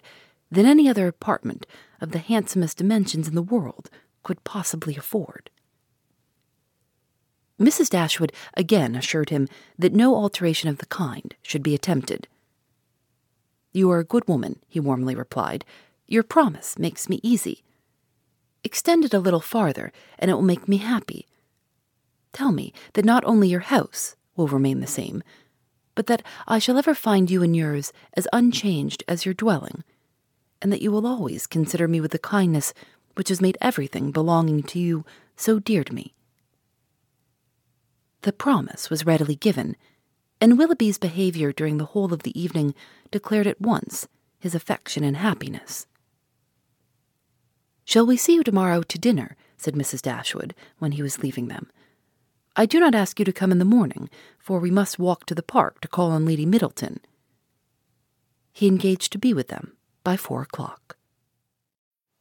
than 0.50 0.66
any 0.66 0.88
other 0.88 1.08
apartment 1.08 1.66
of 2.00 2.12
the 2.12 2.18
handsomest 2.18 2.78
dimensions 2.78 3.26
in 3.28 3.34
the 3.34 3.42
world 3.42 3.90
could 4.22 4.42
possibly 4.44 4.96
afford. 4.96 5.50
Mrs. 7.60 7.90
Dashwood 7.90 8.32
again 8.54 8.94
assured 8.94 9.30
him 9.30 9.48
that 9.78 9.92
no 9.92 10.16
alteration 10.16 10.68
of 10.68 10.78
the 10.78 10.86
kind 10.86 11.34
should 11.42 11.62
be 11.62 11.74
attempted. 11.74 12.26
You 13.72 13.90
are 13.90 13.98
a 13.98 14.04
good 14.04 14.26
woman, 14.28 14.60
he 14.68 14.80
warmly 14.80 15.14
replied, 15.14 15.64
your 16.06 16.22
promise 16.22 16.78
makes 16.78 17.08
me 17.08 17.18
easy. 17.22 17.62
Extend 18.62 19.04
it 19.04 19.14
a 19.14 19.18
little 19.18 19.40
farther, 19.40 19.92
and 20.18 20.30
it 20.30 20.34
will 20.34 20.42
make 20.42 20.68
me 20.68 20.76
happy. 20.78 21.26
Tell 22.32 22.52
me 22.52 22.72
that 22.92 23.04
not 23.04 23.24
only 23.24 23.48
your 23.48 23.60
house 23.60 24.16
will 24.36 24.48
remain 24.48 24.80
the 24.80 24.86
same, 24.86 25.22
but 25.94 26.06
that 26.06 26.22
I 26.46 26.58
shall 26.58 26.76
ever 26.76 26.94
find 26.94 27.30
you 27.30 27.42
and 27.42 27.54
yours 27.56 27.92
as 28.14 28.28
unchanged 28.32 29.04
as 29.06 29.24
your 29.24 29.34
dwelling, 29.34 29.84
and 30.60 30.72
that 30.72 30.82
you 30.82 30.90
will 30.90 31.06
always 31.06 31.46
consider 31.46 31.88
me 31.88 32.00
with 32.00 32.10
the 32.10 32.18
kindness 32.18 32.74
which 33.14 33.28
has 33.28 33.40
made 33.40 33.56
everything 33.60 34.10
belonging 34.10 34.62
to 34.64 34.78
you 34.78 35.04
so 35.36 35.58
dear 35.58 35.84
to 35.84 35.94
me. 35.94 36.14
The 38.24 38.32
promise 38.32 38.88
was 38.88 39.04
readily 39.04 39.36
given, 39.36 39.76
and 40.40 40.56
Willoughby's 40.56 40.96
behavior 40.96 41.52
during 41.52 41.76
the 41.76 41.84
whole 41.84 42.10
of 42.14 42.22
the 42.22 42.40
evening 42.40 42.74
declared 43.10 43.46
at 43.46 43.60
once 43.60 44.08
his 44.38 44.54
affection 44.54 45.04
and 45.04 45.18
happiness. 45.18 45.86
Shall 47.84 48.06
we 48.06 48.16
see 48.16 48.36
you 48.36 48.42
tomorrow 48.42 48.82
to 48.82 48.98
dinner? 48.98 49.36
said 49.58 49.74
Mrs. 49.74 50.00
Dashwood 50.00 50.54
when 50.78 50.92
he 50.92 51.02
was 51.02 51.22
leaving 51.22 51.48
them. 51.48 51.70
I 52.56 52.64
do 52.64 52.80
not 52.80 52.94
ask 52.94 53.18
you 53.18 53.26
to 53.26 53.32
come 53.32 53.52
in 53.52 53.58
the 53.58 53.64
morning, 53.66 54.08
for 54.38 54.58
we 54.58 54.70
must 54.70 54.98
walk 54.98 55.26
to 55.26 55.34
the 55.34 55.42
park 55.42 55.82
to 55.82 55.88
call 55.88 56.10
on 56.10 56.24
Lady 56.24 56.46
Middleton. 56.46 57.00
He 58.54 58.68
engaged 58.68 59.12
to 59.12 59.18
be 59.18 59.34
with 59.34 59.48
them 59.48 59.76
by 60.02 60.16
four 60.16 60.40
o'clock. 60.40 60.96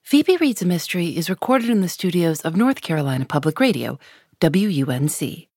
Phoebe 0.01 0.35
Reads 0.35 0.61
a 0.61 0.65
Mystery 0.65 1.15
is 1.15 1.29
recorded 1.29 1.69
in 1.69 1.79
the 1.79 1.87
studios 1.87 2.41
of 2.41 2.57
North 2.57 2.81
Carolina 2.81 3.23
Public 3.23 3.57
Radio, 3.61 3.97
WUNC. 4.41 5.47